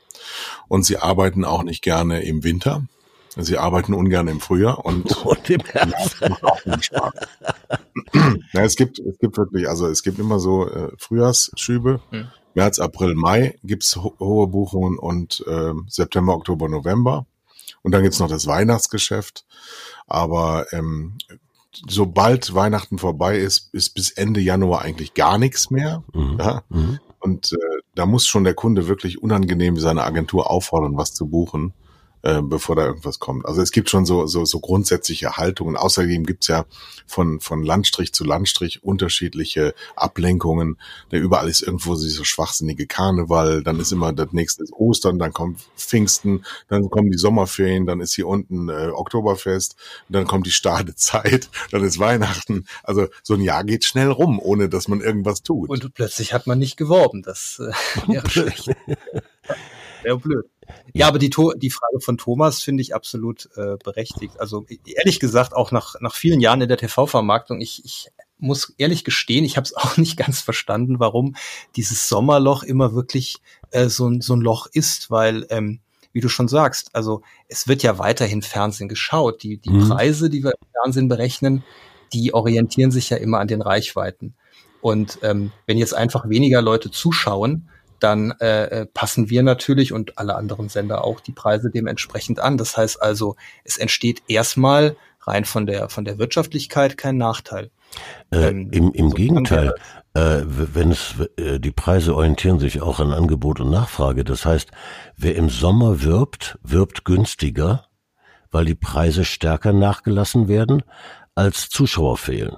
[0.70, 2.84] und sie arbeiten auch nicht gerne im Winter.
[3.36, 6.22] Sie arbeiten ungern im Frühjahr und, Und im Herbst.
[6.22, 7.12] ja,
[8.64, 12.00] es gibt, es gibt wirklich, also es gibt immer so äh, Frühjahrsschübe.
[12.12, 12.28] Hm.
[12.60, 17.26] März, April, Mai gibt's ho hohe Buchungen und ähm, September, Oktober, November.
[17.84, 19.46] Und dann gibt's noch das Weihnachtsgeschäft.
[20.08, 21.14] Aber ähm,
[21.88, 26.04] sobald Weihnachten vorbei ist, ist bis Ende Januar eigentlich gar nichts mehr.
[26.14, 26.38] Mhm.
[26.38, 26.64] Ja?
[26.68, 27.00] Mhm.
[27.22, 31.74] Und äh, da muss schon der Kunde wirklich unangenehm seine Agentur auffordern, was zu buchen,
[32.22, 33.46] äh, bevor da irgendwas kommt.
[33.46, 35.78] Also es gibt schon so, so, so grundsätzliche Haltungen.
[35.78, 36.66] Außerdem gibt's ja
[37.08, 40.78] von, von Landstrich zu Landstrich unterschiedliche Ablenkungen.
[41.10, 45.34] Da überall ist irgendwo so schwachsinnige Karneval, dann ist immer das nächste ist Ostern, dann
[45.34, 49.76] kommt Pfingsten, dann kommen die Sommerferien, dann ist hier unten äh, Oktoberfest,
[50.10, 52.66] dann kommt die Stadezeit, dann ist Weihnachten.
[52.84, 55.70] Also so ein Jahr geht schnell rum, ohne dass man irgendwas tut.
[55.70, 57.24] Und plötzlich hat man nicht geworben.
[57.24, 58.70] Das äh, wäre schlecht.
[60.04, 60.46] Wäre blöd.
[60.94, 64.40] Ja, aber die, die Frage von Thomas finde ich absolut äh, berechtigt.
[64.40, 69.04] Also ehrlich gesagt, auch nach, nach vielen Jahren in der TV-Vermarktung, ich, ich muss ehrlich
[69.04, 71.36] gestehen, ich habe es auch nicht ganz verstanden, warum
[71.76, 73.38] dieses Sommerloch immer wirklich
[73.72, 75.80] äh, so, ein- so ein Loch ist, weil, ähm,
[76.12, 79.44] wie du schon sagst, also es wird ja weiterhin Fernsehen geschaut.
[79.44, 79.90] Die, die Mhm.
[79.90, 81.64] Preise, die wir im Fernsehen berechnen,
[82.14, 84.34] die orientieren sich ja immer an den Reichweiten.
[84.82, 90.18] Und ähm, wenn jetzt einfach weniger Leute zuschauen, dann äh, äh, passen wir natürlich und
[90.18, 92.58] alle anderen Sender auch die Preise dementsprechend an.
[92.58, 97.72] Das heißt also, es entsteht erstmal rein von der von der Wirtschaftlichkeit kein Nachteil.
[98.32, 99.74] Äh, Ähm, Im im so Gegenteil,
[100.14, 104.24] äh, wenn es, äh, die Preise orientieren sich auch an Angebot und Nachfrage.
[104.24, 104.70] Das heißt,
[105.18, 107.86] wer im Sommer wirbt, wirbt günstiger,
[108.52, 110.84] weil die Preise stärker nachgelassen werden,
[111.36, 112.58] als Zuschauer fehlen.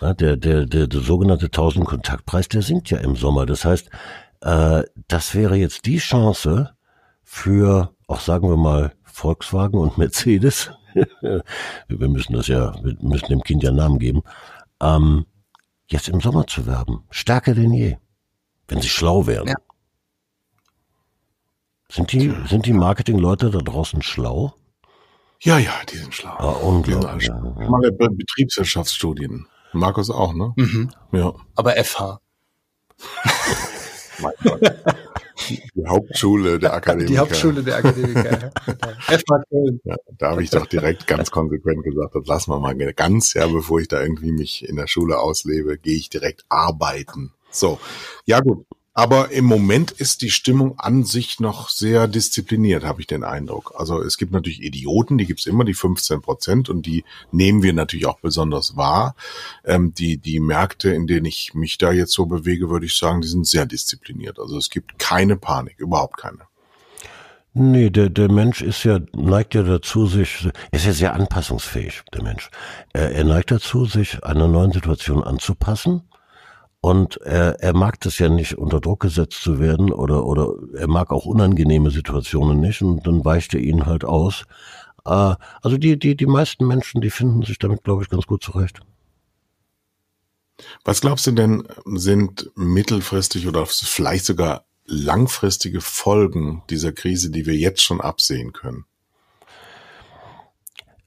[0.00, 3.46] Ja, der, der, der, der sogenannte 1000 Kontaktpreis, der sinkt ja im Sommer.
[3.46, 3.90] Das heißt,
[4.40, 6.70] äh, das wäre jetzt die Chance
[7.22, 10.70] für, auch sagen wir mal, Volkswagen und Mercedes.
[11.20, 14.22] wir müssen das ja, wir müssen dem Kind ja Namen geben.
[14.80, 15.26] Ähm,
[15.88, 17.04] jetzt im Sommer zu werben.
[17.10, 17.96] Stärker denn je.
[18.68, 19.48] Wenn sie schlau wären.
[19.48, 19.56] Ja.
[21.90, 24.54] Sind die, sind die Marketingleute da draußen schlau?
[25.40, 26.30] Ja, ja, die sind schlau.
[26.38, 27.26] Ah, unglaublich.
[27.28, 29.46] Der Be Betriebswirtschaftsstudien.
[29.72, 30.52] Markus auch, ne?
[30.56, 30.90] Mhm.
[31.12, 31.34] Ja.
[31.54, 32.20] Aber FH.
[34.20, 34.60] Mein Gott.
[35.74, 37.12] Die Hauptschule der Akademiker.
[37.12, 38.52] Die Hauptschule der Akademiker.
[39.00, 39.80] FH Köln.
[39.84, 43.46] Ja, da habe ich doch direkt ganz konsequent gesagt, das lassen wir mal ganz, ja,
[43.46, 47.32] bevor ich da irgendwie mich in der Schule auslebe, gehe ich direkt arbeiten.
[47.50, 47.80] So,
[48.26, 48.66] ja gut.
[49.00, 53.72] Aber im Moment ist die Stimmung an sich noch sehr diszipliniert, habe ich den Eindruck.
[53.74, 57.72] Also es gibt natürlich Idioten, die gibt's immer, die 15 Prozent, und die nehmen wir
[57.72, 59.14] natürlich auch besonders wahr.
[59.64, 63.22] Ähm, die, die Märkte, in denen ich mich da jetzt so bewege, würde ich sagen,
[63.22, 64.38] die sind sehr diszipliniert.
[64.38, 66.40] Also es gibt keine Panik, überhaupt keine.
[67.54, 72.22] Nee, der, der Mensch ist ja, neigt ja dazu, sich, ist ja sehr anpassungsfähig, der
[72.22, 72.50] Mensch.
[72.92, 76.02] Er, er neigt dazu, sich einer neuen Situation anzupassen.
[76.82, 80.88] Und er, er mag das ja nicht, unter Druck gesetzt zu werden oder, oder er
[80.88, 84.44] mag auch unangenehme Situationen nicht und dann weicht er ihnen halt aus.
[85.04, 88.42] Äh, also die, die, die meisten Menschen, die finden sich damit, glaube ich, ganz gut
[88.42, 88.80] zurecht.
[90.84, 97.54] Was glaubst du denn, sind mittelfristig oder vielleicht sogar langfristige Folgen dieser Krise, die wir
[97.54, 98.84] jetzt schon absehen können?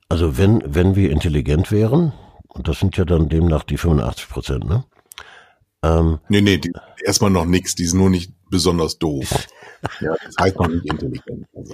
[0.09, 2.13] Also wenn, wenn wir intelligent wären,
[2.47, 4.85] und das sind ja dann demnach die 85 Prozent, ne?
[5.83, 6.71] Ähm, Nee, nee, die,
[7.05, 9.27] erstmal noch nichts, die ist nur nicht besonders doof.
[9.99, 11.45] Ja, das heißt noch nicht intelligent.
[11.53, 11.73] Also,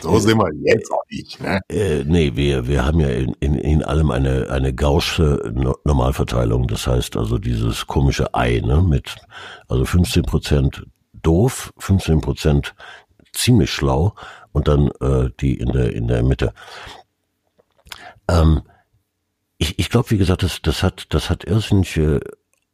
[0.00, 1.38] so sind wir jetzt auch nicht.
[1.38, 1.60] Ne?
[1.68, 6.66] Äh, nee, wir, wir haben ja in, in, in allem eine, eine gaußsche No- Normalverteilung.
[6.66, 9.16] Das heißt also dieses komische Ei, ne, mit,
[9.68, 12.74] also 15 Prozent doof, 15 Prozent
[13.34, 14.14] ziemlich schlau
[14.52, 16.54] und dann äh, die in der, in der Mitte.
[18.28, 18.62] Ähm,
[19.58, 22.20] ich ich glaube, wie gesagt, das, das hat, das hat irrsinnige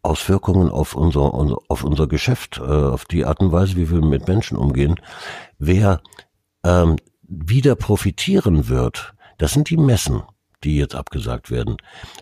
[0.09, 1.35] Auswirkungen auf unser,
[1.69, 4.97] auf unser Geschäft, äh, auf die Art und Weise, wie wir mit Menschen umgehen.
[5.59, 6.01] Wer
[6.65, 10.23] ähm, wieder profitieren wird, das sind die Messen,
[10.65, 11.77] die jetzt abgesagt werden.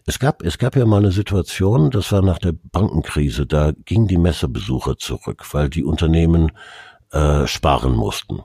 [0.05, 4.09] Es gab, es gab ja mal eine Situation, das war nach der Bankenkrise, da gingen
[4.09, 6.53] die Messebesucher zurück, weil die Unternehmen
[7.13, 8.43] äh, sparen mussten.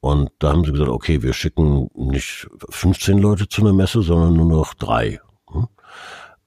[0.00, 4.34] Und da haben sie gesagt, okay, wir schicken nicht 15 Leute zu einer Messe, sondern
[4.34, 5.20] nur noch drei.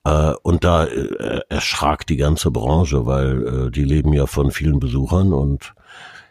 [0.04, 4.80] Äh, und da äh, erschrak die ganze Branche, weil äh, die leben ja von vielen
[4.80, 5.74] Besuchern und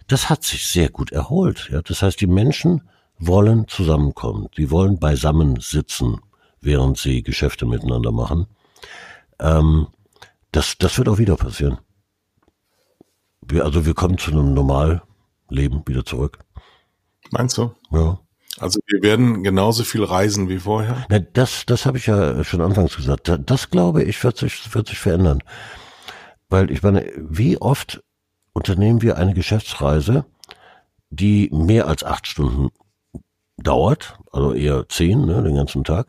[0.09, 1.69] das hat sich sehr gut erholt.
[1.73, 1.83] Ja?
[1.83, 4.49] Das heißt, die Menschen wollen zusammenkommen.
[4.57, 6.21] Die wollen beisammen sitzen,
[6.61, 8.47] während sie Geschäfte miteinander machen.
[9.39, 9.89] Ähm,
[10.51, 11.79] das, das wird auch wieder passieren.
[13.43, 16.39] Wir, also wir kommen zu einem Normalleben wieder zurück.
[17.31, 17.73] Meinst du?
[17.93, 18.19] Ja.
[18.61, 21.07] Also wir werden genauso viel reisen wie vorher.
[21.09, 23.29] Na, das, das habe ich ja schon anfangs gesagt.
[23.29, 25.43] Das, das glaube ich wird sich, wird sich verändern.
[26.51, 28.03] Weil ich meine, wie oft
[28.53, 30.27] unternehmen wir eine Geschäftsreise,
[31.09, 32.69] die mehr als acht Stunden
[33.57, 36.09] dauert, also eher zehn, ne, den ganzen Tag,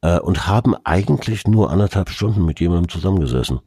[0.00, 3.60] äh, und haben eigentlich nur anderthalb Stunden mit jemandem zusammengesessen.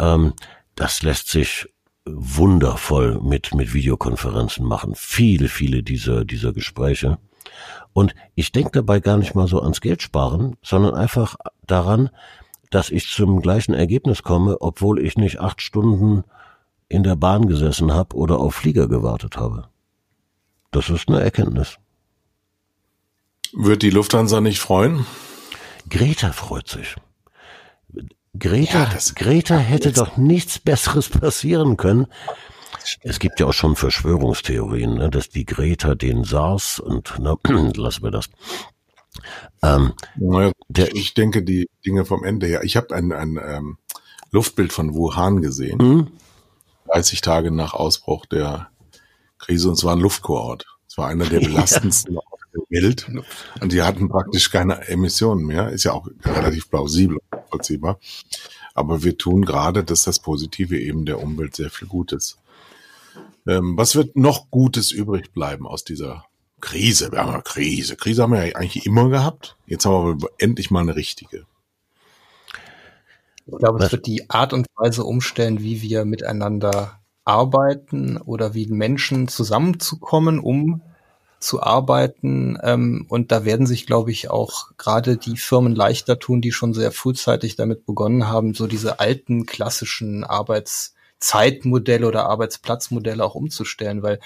[0.00, 0.32] Ähm,
[0.74, 1.66] das lässt sich
[2.04, 4.94] wundervoll mit, mit Videokonferenzen machen.
[4.96, 7.18] Viele, viele dieser, dieser Gespräche.
[7.92, 12.10] Und ich denke dabei gar nicht mal so ans Geld sparen, sondern einfach daran,
[12.70, 16.24] dass ich zum gleichen Ergebnis komme, obwohl ich nicht acht Stunden
[16.88, 19.68] in der Bahn gesessen habe oder auf Flieger gewartet habe.
[20.70, 21.78] Das ist eine Erkenntnis.
[23.52, 25.04] Wird die Lufthansa nicht freuen?
[25.90, 26.96] Greta freut sich.
[28.38, 32.06] Greta, ja, Greta hätte doch nichts Besseres passieren können.
[33.02, 37.36] Es gibt ja auch schon Verschwörungstheorien, ne, dass die Greta den SARS und na,
[37.76, 38.28] lassen wir das.
[39.62, 42.64] Ähm, naja, der, ich denke die Dinge vom Ende her.
[42.64, 43.78] Ich habe ein, ein ähm,
[44.30, 46.08] Luftbild von Wuhan gesehen, mhm.
[46.92, 48.68] 30 Tage nach Ausbruch der
[49.38, 50.66] Krise, und zwar ein Luftkurort.
[50.88, 52.20] Es war einer der belastendsten ja.
[52.54, 53.10] der Welt.
[53.60, 55.70] Und die hatten praktisch keine Emissionen mehr.
[55.70, 57.98] Ist ja auch relativ plausibel und vollziehbar.
[58.74, 62.38] Aber wir tun gerade, dass das Positive eben der Umwelt sehr viel Gutes.
[63.46, 66.24] Ähm, was wird noch Gutes übrig bleiben aus dieser
[66.60, 67.12] Krise?
[67.12, 67.96] Wir haben ja Krise.
[67.96, 69.56] Krise haben wir ja eigentlich immer gehabt.
[69.66, 71.46] Jetzt haben wir aber endlich mal eine richtige.
[73.46, 78.66] Ich glaube, es wird die Art und Weise umstellen, wie wir miteinander arbeiten oder wie
[78.66, 80.82] Menschen zusammenzukommen, um
[81.40, 82.56] zu arbeiten.
[82.62, 86.72] Ähm, und da werden sich, glaube ich, auch gerade die Firmen leichter tun, die schon
[86.72, 90.24] sehr frühzeitig damit begonnen haben, so diese alten klassischen
[91.22, 94.18] Arbeitszeitmodelle oder Arbeitsplatzmodelle auch umzustellen, weil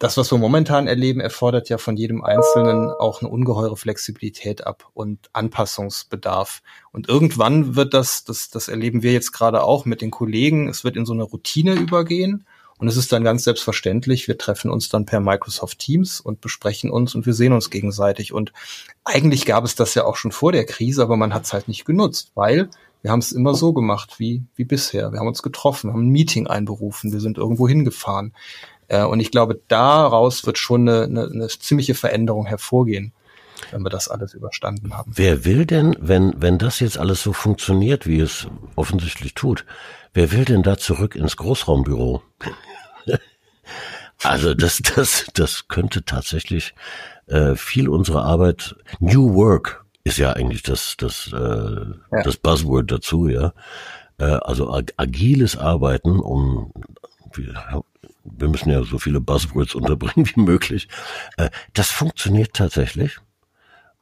[0.00, 4.88] das, was wir momentan erleben, erfordert ja von jedem Einzelnen auch eine ungeheure Flexibilität ab
[4.92, 6.62] und Anpassungsbedarf.
[6.90, 10.82] Und irgendwann wird das, das, das erleben wir jetzt gerade auch mit den Kollegen, es
[10.82, 12.44] wird in so eine Routine übergehen.
[12.76, 16.90] Und es ist dann ganz selbstverständlich, wir treffen uns dann per Microsoft Teams und besprechen
[16.90, 18.32] uns und wir sehen uns gegenseitig.
[18.32, 18.52] Und
[19.04, 21.68] eigentlich gab es das ja auch schon vor der Krise, aber man hat es halt
[21.68, 22.68] nicht genutzt, weil
[23.04, 25.12] wir haben es immer so gemacht wie, wie bisher.
[25.12, 28.32] Wir haben uns getroffen, haben ein Meeting einberufen, wir sind irgendwo hingefahren.
[28.88, 33.12] Äh, und ich glaube, daraus wird schon eine, eine, eine ziemliche Veränderung hervorgehen
[33.70, 35.12] wenn wir das alles überstanden haben.
[35.14, 39.64] Wer will denn, wenn, wenn das jetzt alles so funktioniert, wie es offensichtlich tut,
[40.12, 42.22] wer will denn da zurück ins Großraumbüro?
[44.22, 46.74] also das, das, das könnte tatsächlich
[47.26, 52.22] äh, viel unserer Arbeit, New Work ist ja eigentlich das, das, äh, ja.
[52.22, 53.52] das Buzzword dazu, ja.
[54.18, 56.72] Äh, also ag agiles Arbeiten, um
[58.24, 60.88] wir müssen ja so viele Buzzwords unterbringen wie möglich.
[61.36, 63.18] Äh, das funktioniert tatsächlich.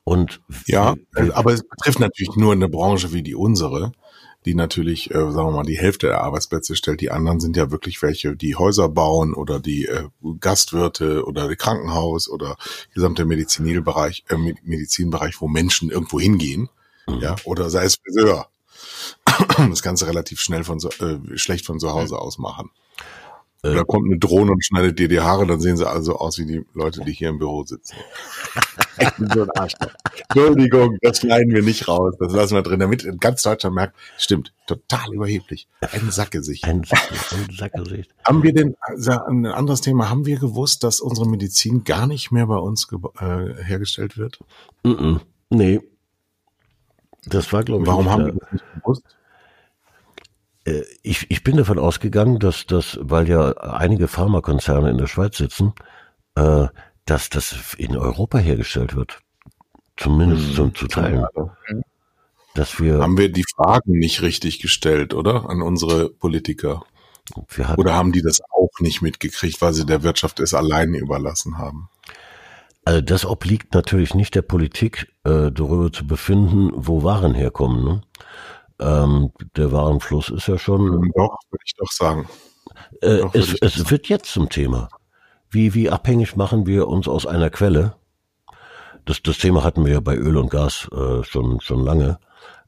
[0.04, 0.96] Und ja,
[1.32, 3.92] aber es betrifft natürlich nur eine Branche wie die unsere,
[4.44, 7.00] die natürlich, äh, sagen wir mal, die Hälfte der Arbeitsplätze stellt.
[7.00, 10.08] Die anderen sind ja wirklich welche, die Häuser bauen oder die äh,
[10.40, 12.56] Gastwirte oder Krankenhaus oder
[12.94, 16.68] gesamte Medizinbereich, äh, Medizinbereich, wo Menschen irgendwo hingehen,
[17.06, 17.20] mhm.
[17.20, 18.48] ja, oder sei es Friseur.
[19.70, 22.70] Das Ganze relativ schnell von so, äh, schlecht von zu Hause aus machen.
[23.64, 26.36] Äh, da kommt eine Drohne und schneidet dir die Haare, dann sehen sie also aus
[26.38, 27.94] wie die Leute, die hier im Büro sitzen.
[28.98, 29.92] ich bin so ein Arschloch.
[30.28, 32.14] Entschuldigung, das schneiden wir nicht raus.
[32.18, 35.68] Das lassen wir drin, damit ganz Deutschland merkt, stimmt, total überheblich.
[35.80, 36.64] Ein Sackgesicht.
[36.64, 38.10] Ein, ein Sackgesicht.
[38.24, 42.32] haben wir denn, also ein anderes Thema, haben wir gewusst, dass unsere Medizin gar nicht
[42.32, 42.88] mehr bei uns
[43.20, 44.40] äh, hergestellt wird?
[44.82, 45.20] Mm -mm.
[45.50, 45.80] Nee.
[47.26, 49.04] Das war, glaube ich, Warum haben wir das nicht gewusst?
[50.64, 55.36] Äh, ich, ich bin davon ausgegangen, dass das, weil ja einige Pharmakonzerne in der Schweiz
[55.36, 55.72] sitzen,
[56.34, 56.66] äh,
[57.04, 59.20] dass das in Europa hergestellt wird.
[59.96, 61.26] Zumindest hm, zum, zu teilen.
[62.54, 65.48] Dass wir, haben wir die Fragen nicht richtig gestellt, oder?
[65.48, 66.82] An unsere Politiker.
[67.56, 71.56] Hatten, oder haben die das auch nicht mitgekriegt, weil sie der Wirtschaft es alleine überlassen
[71.56, 71.88] haben?
[72.84, 77.84] Also das obliegt natürlich nicht der Politik, äh, darüber zu befinden, wo Waren herkommen.
[77.84, 78.00] Ne?
[78.82, 81.10] Ähm, der Warenfluss ist ja schon.
[81.14, 82.28] Doch, würde ich doch sagen.
[83.00, 83.90] Äh, doch, es, es sagen.
[83.90, 84.88] wird jetzt zum Thema.
[85.50, 87.94] Wie, wie abhängig machen wir uns aus einer Quelle?
[89.04, 92.18] Das, das Thema hatten wir ja bei Öl und Gas äh, schon, schon lange.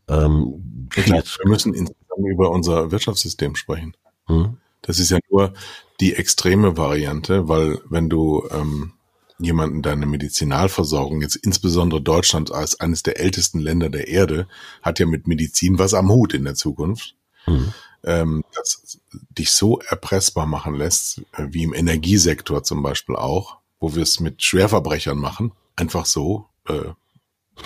[0.08, 3.96] Ähm, jetzt, wir müssen insgesamt über unser Wirtschaftssystem sprechen.
[4.26, 4.58] Hm?
[4.82, 5.54] Das ist ja nur
[6.00, 8.92] die extreme Variante, weil wenn du ähm,
[9.38, 14.46] jemanden deine Medizinalversorgung, jetzt insbesondere Deutschland als eines der ältesten Länder der Erde,
[14.82, 17.16] hat ja mit Medizin was am Hut in der Zukunft,
[17.46, 17.72] mhm.
[18.04, 23.94] ähm, das dich so erpressbar machen lässt, äh, wie im Energiesektor zum Beispiel auch, wo
[23.94, 26.92] wir es mit Schwerverbrechern machen, einfach so, äh,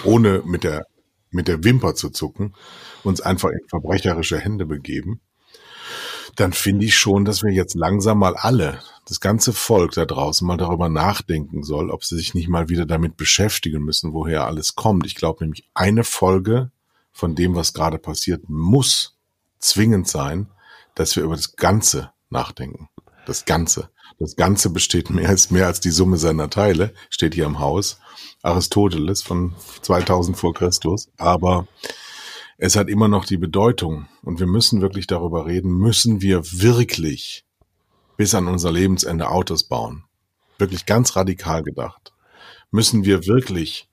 [0.04, 0.86] ohne mit der,
[1.30, 2.54] mit der Wimper zu zucken,
[3.04, 5.20] uns einfach in verbrecherische Hände begeben,
[6.36, 10.46] dann finde ich schon, dass wir jetzt langsam mal alle, das ganze Volk da draußen
[10.46, 14.74] mal darüber nachdenken soll, ob sie sich nicht mal wieder damit beschäftigen müssen, woher alles
[14.74, 15.06] kommt.
[15.06, 16.70] Ich glaube nämlich, eine Folge
[17.10, 19.16] von dem, was gerade passiert, muss
[19.58, 20.48] zwingend sein,
[20.94, 22.90] dass wir über das Ganze nachdenken.
[23.24, 23.88] Das Ganze.
[24.18, 28.00] Das Ganze besteht mehr als mehr als die Summe seiner Teile, steht hier im Haus.
[28.42, 31.08] Aristoteles von 2000 vor Christus.
[31.16, 31.66] Aber
[32.58, 37.46] es hat immer noch die Bedeutung und wir müssen wirklich darüber reden, müssen wir wirklich
[38.18, 40.04] bis an unser Lebensende Autos bauen?
[40.58, 42.12] Wirklich ganz radikal gedacht.
[42.70, 43.88] Müssen wir wirklich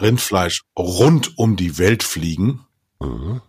[0.00, 2.64] Rindfleisch rund um die Welt fliegen?
[3.00, 3.42] Mhm.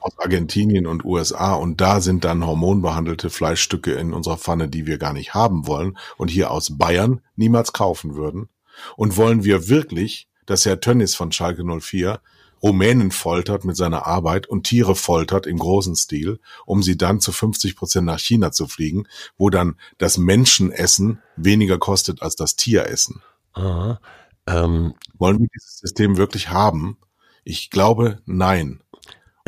[0.00, 4.96] Aus Argentinien und USA und da sind dann hormonbehandelte Fleischstücke in unserer Pfanne, die wir
[4.96, 8.48] gar nicht haben wollen und hier aus Bayern niemals kaufen würden.
[8.96, 12.20] Und wollen wir wirklich, dass Herr Tönnis von Schalke 04
[12.62, 17.32] Rumänen foltert mit seiner Arbeit und Tiere foltert im großen Stil, um sie dann zu
[17.32, 23.22] 50 Prozent nach China zu fliegen, wo dann das Menschenessen weniger kostet als das Tieressen.
[23.52, 24.00] Aha,
[24.46, 26.96] ähm, Wollen wir dieses System wirklich haben?
[27.44, 28.80] Ich glaube, nein.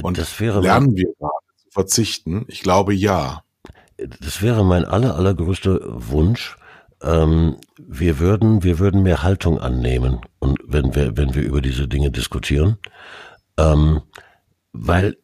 [0.02, 2.44] Und lernen wir gerade zu verzichten?
[2.48, 3.42] Ich glaube, ja.
[4.20, 6.56] Das wäre mein aller, allergrößter Wunsch,
[7.02, 11.88] ähm, wir würden, wir würden mehr Haltung annehmen und wenn wir, wenn wir über diese
[11.88, 12.78] Dinge diskutieren,
[13.58, 14.02] ähm,
[14.72, 15.16] weil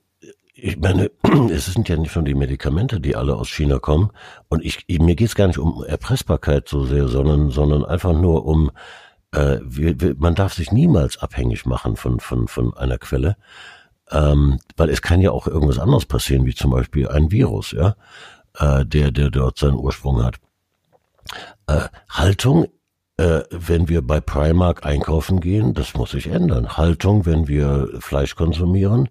[0.59, 1.11] ich meine,
[1.53, 4.11] es sind ja nicht nur die Medikamente, die alle aus China kommen.
[4.49, 8.47] Und ich, mir geht es gar nicht um Erpressbarkeit so sehr, sondern, sondern einfach nur
[8.47, 8.71] um,
[9.33, 13.37] äh, wir, wir, man darf sich niemals abhängig machen von, von, von einer Quelle.
[14.11, 17.97] Ähm, weil es kann ja auch irgendwas anderes passieren, wie zum Beispiel ein Virus, ja,
[18.59, 20.37] äh, der, der dort seinen Ursprung hat.
[21.67, 22.69] Äh, Haltung,
[23.17, 26.77] äh, wenn wir bei Primark einkaufen gehen, das muss sich ändern.
[26.77, 29.09] Haltung, wenn wir Fleisch konsumieren,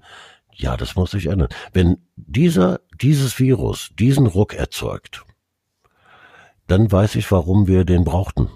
[0.54, 1.49] ja, das muss sich ändern.
[1.73, 5.25] Wenn dieser, dieses Virus diesen Ruck erzeugt,
[6.67, 8.49] dann weiß ich, warum wir den brauchten.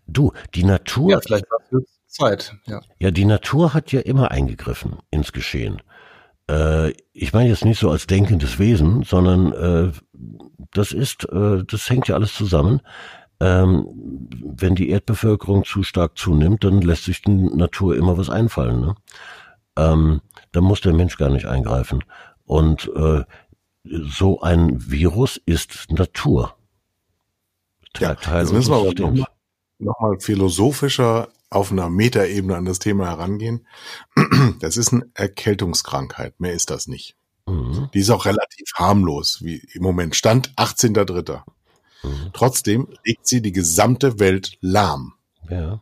[0.07, 1.11] Du, die Natur.
[1.11, 2.81] Ja, vielleicht war es Zeit, ja.
[2.99, 5.81] Ja, die Natur hat ja immer eingegriffen ins Geschehen.
[6.49, 9.91] Äh, ich meine jetzt nicht so als denkendes Wesen, sondern äh,
[10.71, 12.81] das ist, äh, das hängt ja alles zusammen.
[13.39, 18.81] Ähm, wenn die Erdbevölkerung zu stark zunimmt, dann lässt sich die Natur immer was einfallen.
[18.81, 18.95] Ne?
[19.77, 22.03] Ähm, da muss der Mensch gar nicht eingreifen.
[22.45, 23.23] Und äh,
[23.83, 26.55] so ein Virus ist Natur.
[27.99, 29.36] Ja, Teil jetzt müssen wir aber nochmal noch mal
[30.19, 33.67] philosophischer auf einer Metaebene an das Thema herangehen.
[34.59, 37.15] Das ist eine Erkältungskrankheit, mehr ist das nicht.
[37.45, 37.89] Mhm.
[37.93, 41.41] Die ist auch relativ harmlos, wie im Moment stand 18.3.
[42.03, 42.31] Mhm.
[42.33, 45.13] Trotzdem legt sie die gesamte Welt lahm.
[45.49, 45.81] Ja.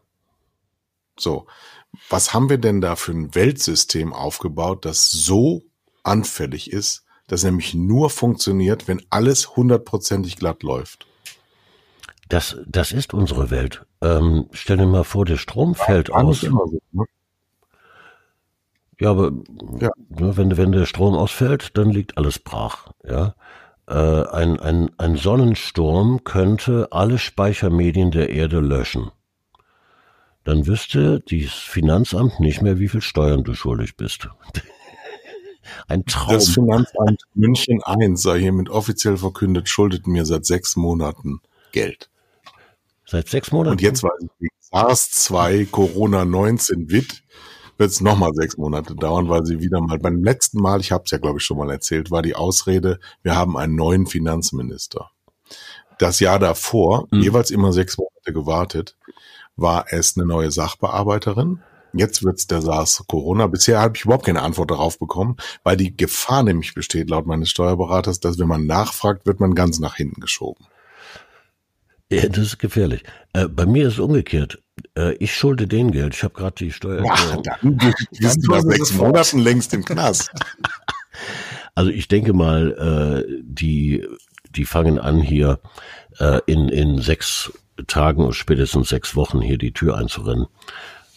[1.17, 1.47] So,
[2.09, 5.63] was haben wir denn da für ein Weltsystem aufgebaut, das so
[6.03, 11.07] anfällig ist, das nämlich nur funktioniert, wenn alles hundertprozentig glatt läuft?
[12.27, 13.85] Das, das ist unsere Welt.
[14.01, 16.41] Ähm, stell dir mal vor, der Strom fällt ja, aus.
[16.41, 17.05] So, ne?
[18.99, 19.31] Ja, aber
[19.79, 19.91] ja.
[20.09, 22.91] Ne, wenn, wenn der Strom ausfällt, dann liegt alles brach.
[23.07, 23.35] Ja,
[23.87, 29.11] äh, ein, ein, ein Sonnensturm könnte alle Speichermedien der Erde löschen.
[30.43, 34.29] Dann wüsste das Finanzamt nicht mehr, wie viel Steuern du schuldig bist.
[35.87, 36.33] ein Traum.
[36.33, 42.09] Das Finanzamt München I sei hiermit offiziell verkündet, schuldet mir seit sechs Monaten Geld.
[43.05, 43.73] Seit sechs Monaten?
[43.73, 47.23] Und jetzt, weil ich SARS-2 Corona-19 WIT,
[47.77, 51.03] wird es nochmal sechs Monate dauern, weil sie wieder mal, beim letzten Mal, ich habe
[51.05, 55.11] es ja glaube ich schon mal erzählt, war die Ausrede, wir haben einen neuen Finanzminister.
[55.97, 57.21] Das Jahr davor, mhm.
[57.21, 58.97] jeweils immer sechs Monate gewartet,
[59.55, 61.59] war es eine neue Sachbearbeiterin.
[61.93, 63.47] Jetzt wird's der SARS-Corona.
[63.47, 67.49] Bisher habe ich überhaupt keine Antwort darauf bekommen, weil die Gefahr nämlich besteht, laut meines
[67.49, 70.65] Steuerberaters, dass wenn man nachfragt, wird man ganz nach hinten geschoben.
[72.11, 73.03] Ja, das ist gefährlich.
[73.33, 74.61] Äh, bei mir ist es umgekehrt.
[74.97, 76.13] Äh, ich schulde denen Geld.
[76.13, 77.03] Ich habe gerade die Steuer.
[77.43, 77.77] Dann
[78.11, 80.31] bist du nach sechs Monaten längst im Knast.
[81.77, 84.07] Also ich denke mal, äh, die,
[84.49, 85.59] die fangen an hier
[86.19, 87.51] äh, in, in sechs
[87.87, 90.47] Tagen und spätestens sechs Wochen hier die Tür einzurennen.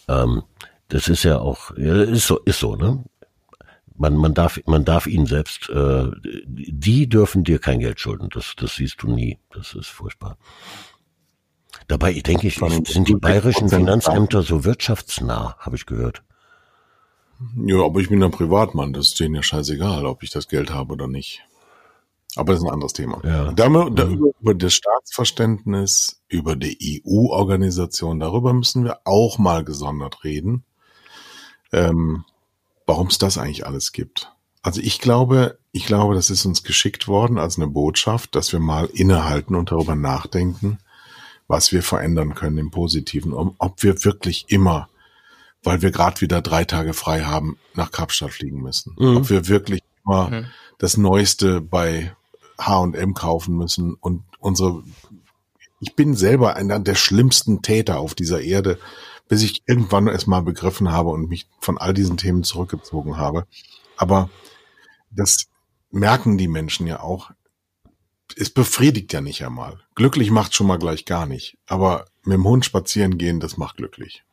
[0.08, 0.42] Ähm,
[0.88, 3.04] das ist ja auch, ja, ist so, ist so, ne?
[3.98, 6.04] Man, man darf, man darf ihnen selbst, äh,
[6.46, 8.28] die dürfen dir kein Geld schulden.
[8.32, 9.38] Das, das siehst du nie.
[9.50, 10.38] Das ist furchtbar.
[11.88, 16.22] Dabei denke ich, sind die bayerischen Finanzämter so wirtschaftsnah, habe ich gehört.
[17.56, 20.70] Ja, aber ich bin ein Privatmann, das ist denen ja scheißegal, ob ich das Geld
[20.70, 21.42] habe oder nicht.
[22.36, 23.20] Aber das ist ein anderes Thema.
[23.24, 23.52] Ja.
[23.52, 24.32] Da, da, mhm.
[24.40, 30.64] über das Staatsverständnis, über die EU-Organisation, darüber müssen wir auch mal gesondert reden,
[31.72, 32.24] ähm,
[32.88, 34.32] warum es das eigentlich alles gibt.
[34.62, 38.58] Also ich glaube, ich glaube, das ist uns geschickt worden als eine Botschaft, dass wir
[38.58, 40.78] mal innehalten und darüber nachdenken,
[41.46, 44.88] was wir verändern können im Positiven, ob wir wirklich immer
[45.62, 48.94] weil wir gerade wieder drei Tage frei haben, nach Kapstadt fliegen müssen.
[48.98, 49.16] Mhm.
[49.16, 50.46] Ob wir wirklich immer mhm.
[50.78, 52.14] das Neueste bei
[52.60, 54.82] H&M kaufen müssen und unsere,
[55.80, 58.78] ich bin selber einer der schlimmsten Täter auf dieser Erde,
[59.28, 63.46] bis ich irgendwann es mal begriffen habe und mich von all diesen Themen zurückgezogen habe.
[63.96, 64.30] Aber
[65.10, 65.46] das
[65.90, 67.30] merken die Menschen ja auch.
[68.36, 69.80] Es befriedigt ja nicht einmal.
[69.94, 71.58] Glücklich macht schon mal gleich gar nicht.
[71.66, 74.24] Aber mit dem Hund spazieren gehen, das macht glücklich.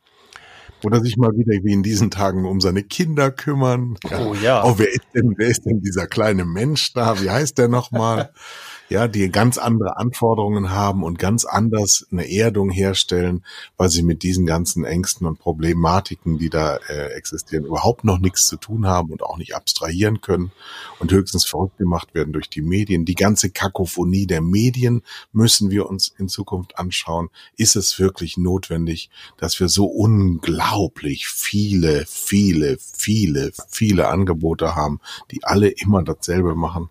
[0.84, 3.96] Oder sich mal wieder wie in diesen Tagen um seine Kinder kümmern.
[4.04, 4.62] Oh ja.
[4.64, 7.20] Oh, wer ist denn, wer ist denn dieser kleine Mensch da?
[7.20, 8.32] Wie heißt der nochmal?
[8.88, 13.44] ja, die ganz andere Anforderungen haben und ganz anders eine Erdung herstellen,
[13.76, 18.46] weil sie mit diesen ganzen Ängsten und Problematiken, die da äh, existieren, überhaupt noch nichts
[18.46, 20.52] zu tun haben und auch nicht abstrahieren können
[21.00, 23.04] und höchstens verrückt gemacht werden durch die Medien.
[23.04, 27.28] Die ganze Kakophonie der Medien müssen wir uns in Zukunft anschauen.
[27.56, 35.42] Ist es wirklich notwendig, dass wir so unglaublich viele, viele, viele, viele Angebote haben, die
[35.42, 36.90] alle immer dasselbe machen?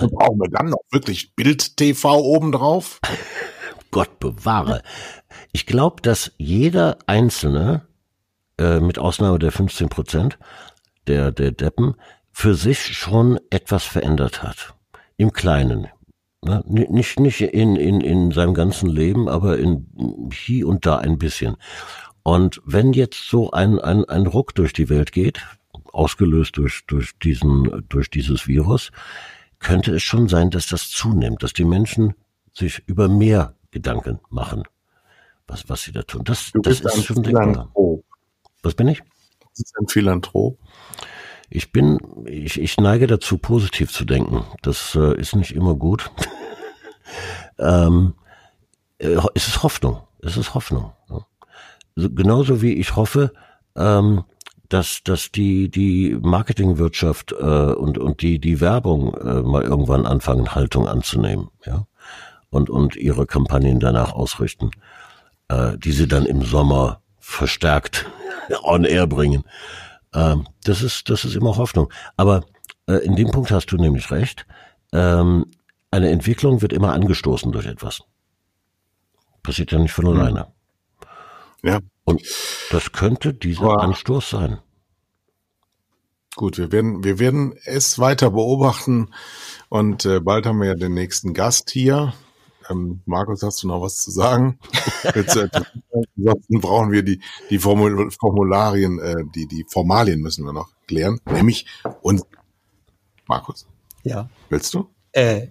[0.00, 3.00] Und brauchen wir dann noch wirklich Bild-TV obendrauf?
[3.90, 4.82] Gott bewahre.
[5.52, 7.86] Ich glaube, dass jeder Einzelne,
[8.58, 10.38] äh, mit Ausnahme der 15 Prozent
[11.06, 11.94] der, der Deppen,
[12.32, 14.74] für sich schon etwas verändert hat.
[15.16, 15.86] Im Kleinen.
[16.42, 16.64] Ne?
[16.66, 21.56] Nicht, nicht in, in, in seinem ganzen Leben, aber in hier und da ein bisschen.
[22.24, 25.46] Und wenn jetzt so ein, ein, ein Ruck durch die Welt geht,
[25.92, 28.90] ausgelöst durch, durch diesen, durch dieses Virus,
[29.64, 32.14] könnte es schon sein, dass das zunimmt, dass die Menschen
[32.52, 34.62] sich über mehr Gedanken machen,
[35.48, 36.22] was, was sie da tun.
[36.24, 37.70] Das, du das ist schon denkbar.
[38.62, 39.02] Was bin ich?
[39.50, 40.58] Das ist ein Philanthrop.
[41.50, 44.44] Ich bin, ich, ich neige dazu, positiv zu denken.
[44.62, 46.10] Das äh, ist nicht immer gut.
[47.58, 48.14] ähm,
[48.98, 50.00] äh, es ist Hoffnung.
[50.20, 50.92] Es ist Hoffnung.
[51.10, 51.26] Ja.
[52.08, 53.32] genauso wie ich hoffe,
[53.76, 54.24] ähm,
[54.68, 60.54] dass, dass die, die Marketingwirtschaft äh, und, und die, die Werbung äh, mal irgendwann anfangen,
[60.54, 61.86] Haltung anzunehmen, ja.
[62.50, 64.70] Und, und ihre Kampagnen danach ausrichten,
[65.48, 68.06] äh, die sie dann im Sommer verstärkt
[68.62, 69.42] on air bringen.
[70.14, 71.92] Ähm, das ist, das ist immer Hoffnung.
[72.16, 72.44] Aber
[72.86, 74.46] äh, in dem Punkt hast du nämlich recht.
[74.92, 75.46] Ähm,
[75.90, 78.02] eine Entwicklung wird immer angestoßen durch etwas.
[79.42, 80.18] Passiert ja nicht von hm.
[80.18, 80.46] alleine.
[81.64, 81.80] Ja.
[82.04, 82.22] Und
[82.70, 84.58] das könnte dieser Aber Anstoß sein.
[86.36, 89.14] Gut, wir werden, wir werden es weiter beobachten
[89.68, 92.12] und äh, bald haben wir ja den nächsten Gast hier.
[92.68, 94.58] Ähm, Markus, hast du noch was zu sagen?
[95.04, 95.48] Äh,
[96.16, 101.20] ansonsten brauchen wir die, die Formul Formularien, äh, die, die Formalien müssen wir noch klären.
[101.26, 101.66] Nämlich
[102.00, 102.22] und
[103.26, 103.66] Markus.
[104.02, 104.28] Ja.
[104.48, 104.88] Willst du?
[105.12, 105.48] Äh,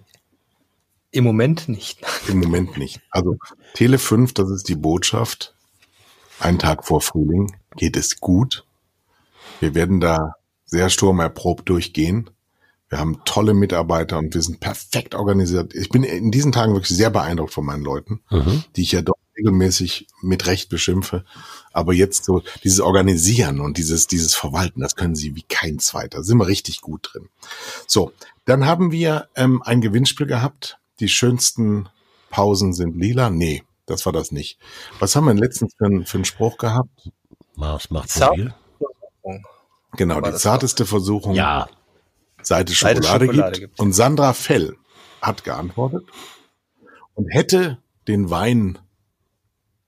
[1.12, 2.00] Im Moment nicht.
[2.28, 3.00] Im Moment nicht.
[3.10, 3.36] Also
[3.74, 5.54] Tele 5, das ist die Botschaft
[6.40, 8.64] einen Tag vor Frühling geht es gut.
[9.60, 12.30] Wir werden da sehr sturmerprobt durchgehen.
[12.88, 15.74] Wir haben tolle Mitarbeiter und wir sind perfekt organisiert.
[15.74, 18.64] Ich bin in diesen Tagen wirklich sehr beeindruckt von meinen Leuten, mhm.
[18.76, 21.24] die ich ja doch regelmäßig mit Recht beschimpfe.
[21.72, 26.18] Aber jetzt so dieses Organisieren und dieses, dieses Verwalten, das können sie wie kein zweiter.
[26.18, 27.28] Da sind wir richtig gut drin.
[27.86, 28.12] So,
[28.44, 30.78] dann haben wir ähm, ein Gewinnspiel gehabt.
[31.00, 31.88] Die schönsten
[32.30, 33.30] Pausen sind lila.
[33.30, 34.58] Nee, das war das nicht.
[34.98, 37.10] Was haben wir letztens für, einen, für einen Spruch gehabt?
[37.54, 38.54] Mars macht mobil.
[39.96, 41.68] Genau, die zarteste Versuchung, ja.
[42.42, 43.60] seit es Schokolade, Schokolade gibt.
[43.60, 43.80] gibt.
[43.80, 44.76] Und Sandra Fell
[45.22, 46.04] hat geantwortet
[47.14, 47.78] und hätte
[48.08, 48.78] den Wein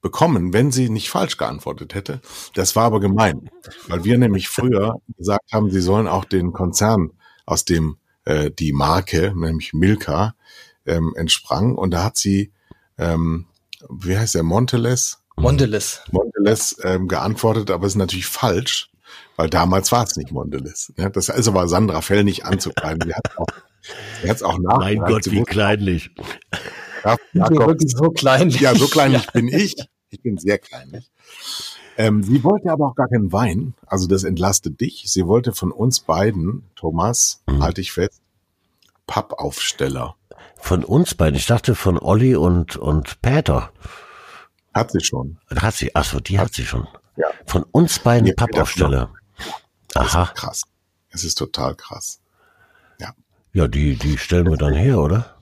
[0.01, 2.21] bekommen, wenn sie nicht falsch geantwortet hätte.
[2.55, 3.51] Das war aber gemein,
[3.89, 7.13] weil wir nämlich früher gesagt haben, sie sollen auch den Konzern,
[7.45, 10.35] aus dem äh, die Marke, nämlich Milka,
[10.85, 11.75] ähm, entsprang.
[11.75, 12.53] Und da hat sie
[12.99, 13.47] ähm,
[13.89, 15.19] wie heißt der, Monteles?
[15.37, 16.03] Monteles.
[16.11, 18.91] Monteles ähm, geantwortet, aber ist natürlich falsch,
[19.37, 20.93] weil damals war es nicht Monteles.
[20.97, 23.03] Ja, das also war Sandra Fell nicht anzukleiden.
[23.07, 23.47] Sie hat auch,
[24.23, 24.79] sie hat's auch nach.
[24.79, 26.11] Mein Gott, wie kleinlich.
[27.05, 28.61] Ja, Jakob, wirklich so kleinlich.
[28.61, 29.31] Ja, so kleinlich ja.
[29.33, 29.75] bin ich.
[30.11, 31.11] Ich bin sehr kleinlich.
[31.99, 33.75] Ähm, sie wollte aber auch gar keinen Wein.
[33.87, 35.05] Also das entlastet dich.
[35.07, 37.63] Sie wollte von uns beiden, Thomas, mhm.
[37.63, 38.21] halte ich fest,
[39.07, 40.17] Pappaufsteller.
[40.67, 41.37] Von uns beiden.
[41.37, 43.71] Ich dachte von Olli und, und Peter.
[44.75, 45.39] Hat sie schon.
[45.55, 46.89] Hat sie, achso, die hat, hat sie schon.
[47.15, 47.29] Ja.
[47.47, 49.13] Von uns beiden Ja, Pappaufsteller.
[49.95, 50.25] Aha.
[50.25, 50.63] ist krass.
[51.11, 52.19] Es ist total krass.
[53.53, 55.37] Ja, die, die stellen wir dann her, oder?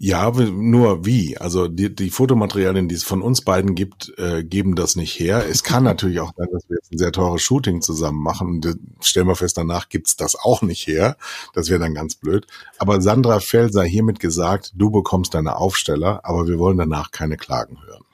[0.00, 1.36] Ja, nur wie?
[1.38, 5.44] Also die, die Fotomaterialien, die es von uns beiden gibt, äh, geben das nicht her.
[5.50, 8.46] Es kann natürlich auch sein, dass wir jetzt ein sehr teures Shooting zusammen machen.
[8.48, 11.16] Und, äh, stellen wir fest, danach gibt's das auch nicht her.
[11.52, 12.46] Das wäre dann ganz blöd.
[12.78, 17.36] Aber Sandra Fell sei hiermit gesagt, du bekommst deine Aufsteller, aber wir wollen danach keine
[17.36, 18.04] Klagen hören.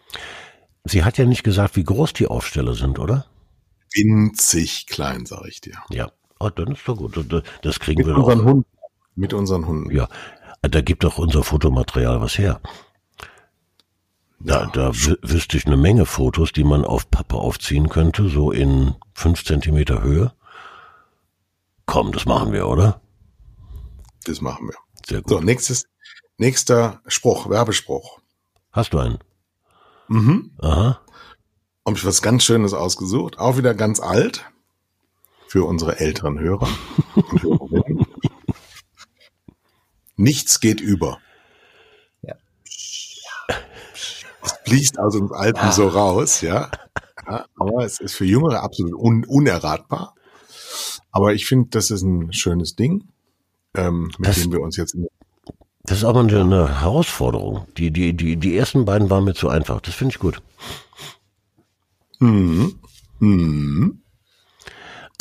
[0.84, 3.26] Sie hat ja nicht gesagt, wie groß die Aufsteller sind, oder?
[3.94, 5.74] Winzig klein, sag ich dir.
[5.90, 6.10] Ja.
[6.40, 7.14] Oh, dann ist doch gut.
[7.62, 8.24] Das- kriegen Mit wir doch.
[8.26, 8.64] unseren Hunden.
[9.16, 9.94] Mit unseren Hunden.
[9.94, 10.08] Ja.
[10.68, 12.60] Da gibt doch unser Fotomaterial was her.
[14.40, 18.50] Da, da wü- wüsste ich eine Menge Fotos, die man auf Pappe aufziehen könnte, so
[18.50, 20.32] in fünf Zentimeter Höhe.
[21.86, 23.00] Komm, das machen wir, oder?
[24.24, 24.74] Das machen wir.
[25.06, 25.30] Sehr gut.
[25.30, 25.86] So, nächstes,
[26.38, 28.20] nächster Spruch, Werbespruch.
[28.72, 29.18] Hast du einen?
[30.08, 30.50] Mhm.
[30.60, 31.00] Aha.
[31.86, 33.38] habe ich was ganz Schönes ausgesucht.
[33.38, 34.44] Auch wieder ganz alt.
[35.46, 36.68] Für unsere älteren Hörer.
[40.16, 41.18] Nichts geht über.
[42.22, 42.34] Ja.
[44.42, 46.70] Es fließt aus uns Alten so raus, ja.
[47.26, 47.46] ja.
[47.58, 50.14] Aber es ist für Jüngere absolut un unerratbar.
[51.12, 53.08] Aber ich finde, das ist ein schönes Ding,
[53.74, 55.06] ähm, mit Das- dem wir uns jetzt in
[55.84, 57.66] Das ist aber eine, eine Herausforderung.
[57.78, 59.80] Die, die, die, die ersten beiden waren mir zu einfach.
[59.80, 60.42] Das finde ich gut.
[62.18, 62.78] Mhm.
[63.20, 64.02] Mhm.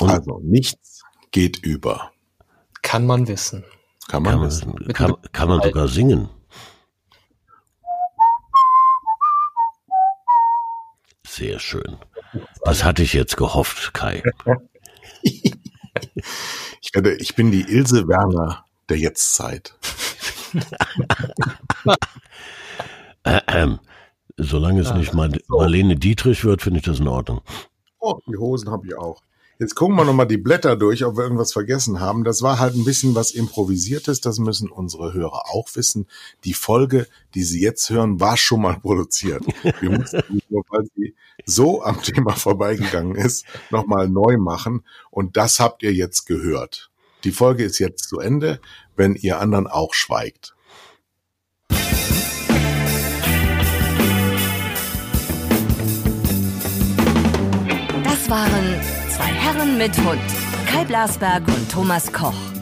[0.01, 2.11] Und- Also nichts geht über.
[2.81, 3.63] Kann man wissen.
[4.07, 6.29] Kann man Kann man, kann, kann man sogar singen.
[11.25, 11.97] Sehr schön.
[12.63, 14.21] Das hatte ich jetzt gehofft, Kai.
[15.23, 19.75] Ich werde, ich bin die Ilse Werner der Jetztzeit.
[23.25, 23.79] Äh, ähm,
[24.35, 27.41] solange es nicht mal Marlene Dietrich wird, finde ich das in Ordnung.
[27.99, 29.21] Oh, die Hosen habe ich auch.
[29.63, 32.25] Jetzt gucken wir nochmal die Blätter durch, ob wir irgendwas vergessen haben.
[32.25, 36.05] Das war halt ein bisschen was Improvisiertes, das müssen unsere Hörer auch wissen.
[36.43, 39.41] Die Folge, die Sie jetzt hören, war schon mal produziert.
[39.79, 44.83] Wir mussten weil sie so am Thema vorbeigegangen ist, nochmal neu machen.
[45.09, 46.91] Und das habt ihr jetzt gehört.
[47.23, 48.59] Die Folge ist jetzt zu Ende,
[48.97, 50.55] wenn ihr anderen auch schweigt.
[58.03, 58.92] Das waren
[59.53, 60.19] Herren mit Hund.
[60.67, 62.52] Kai Blasberg und Thomas Koch.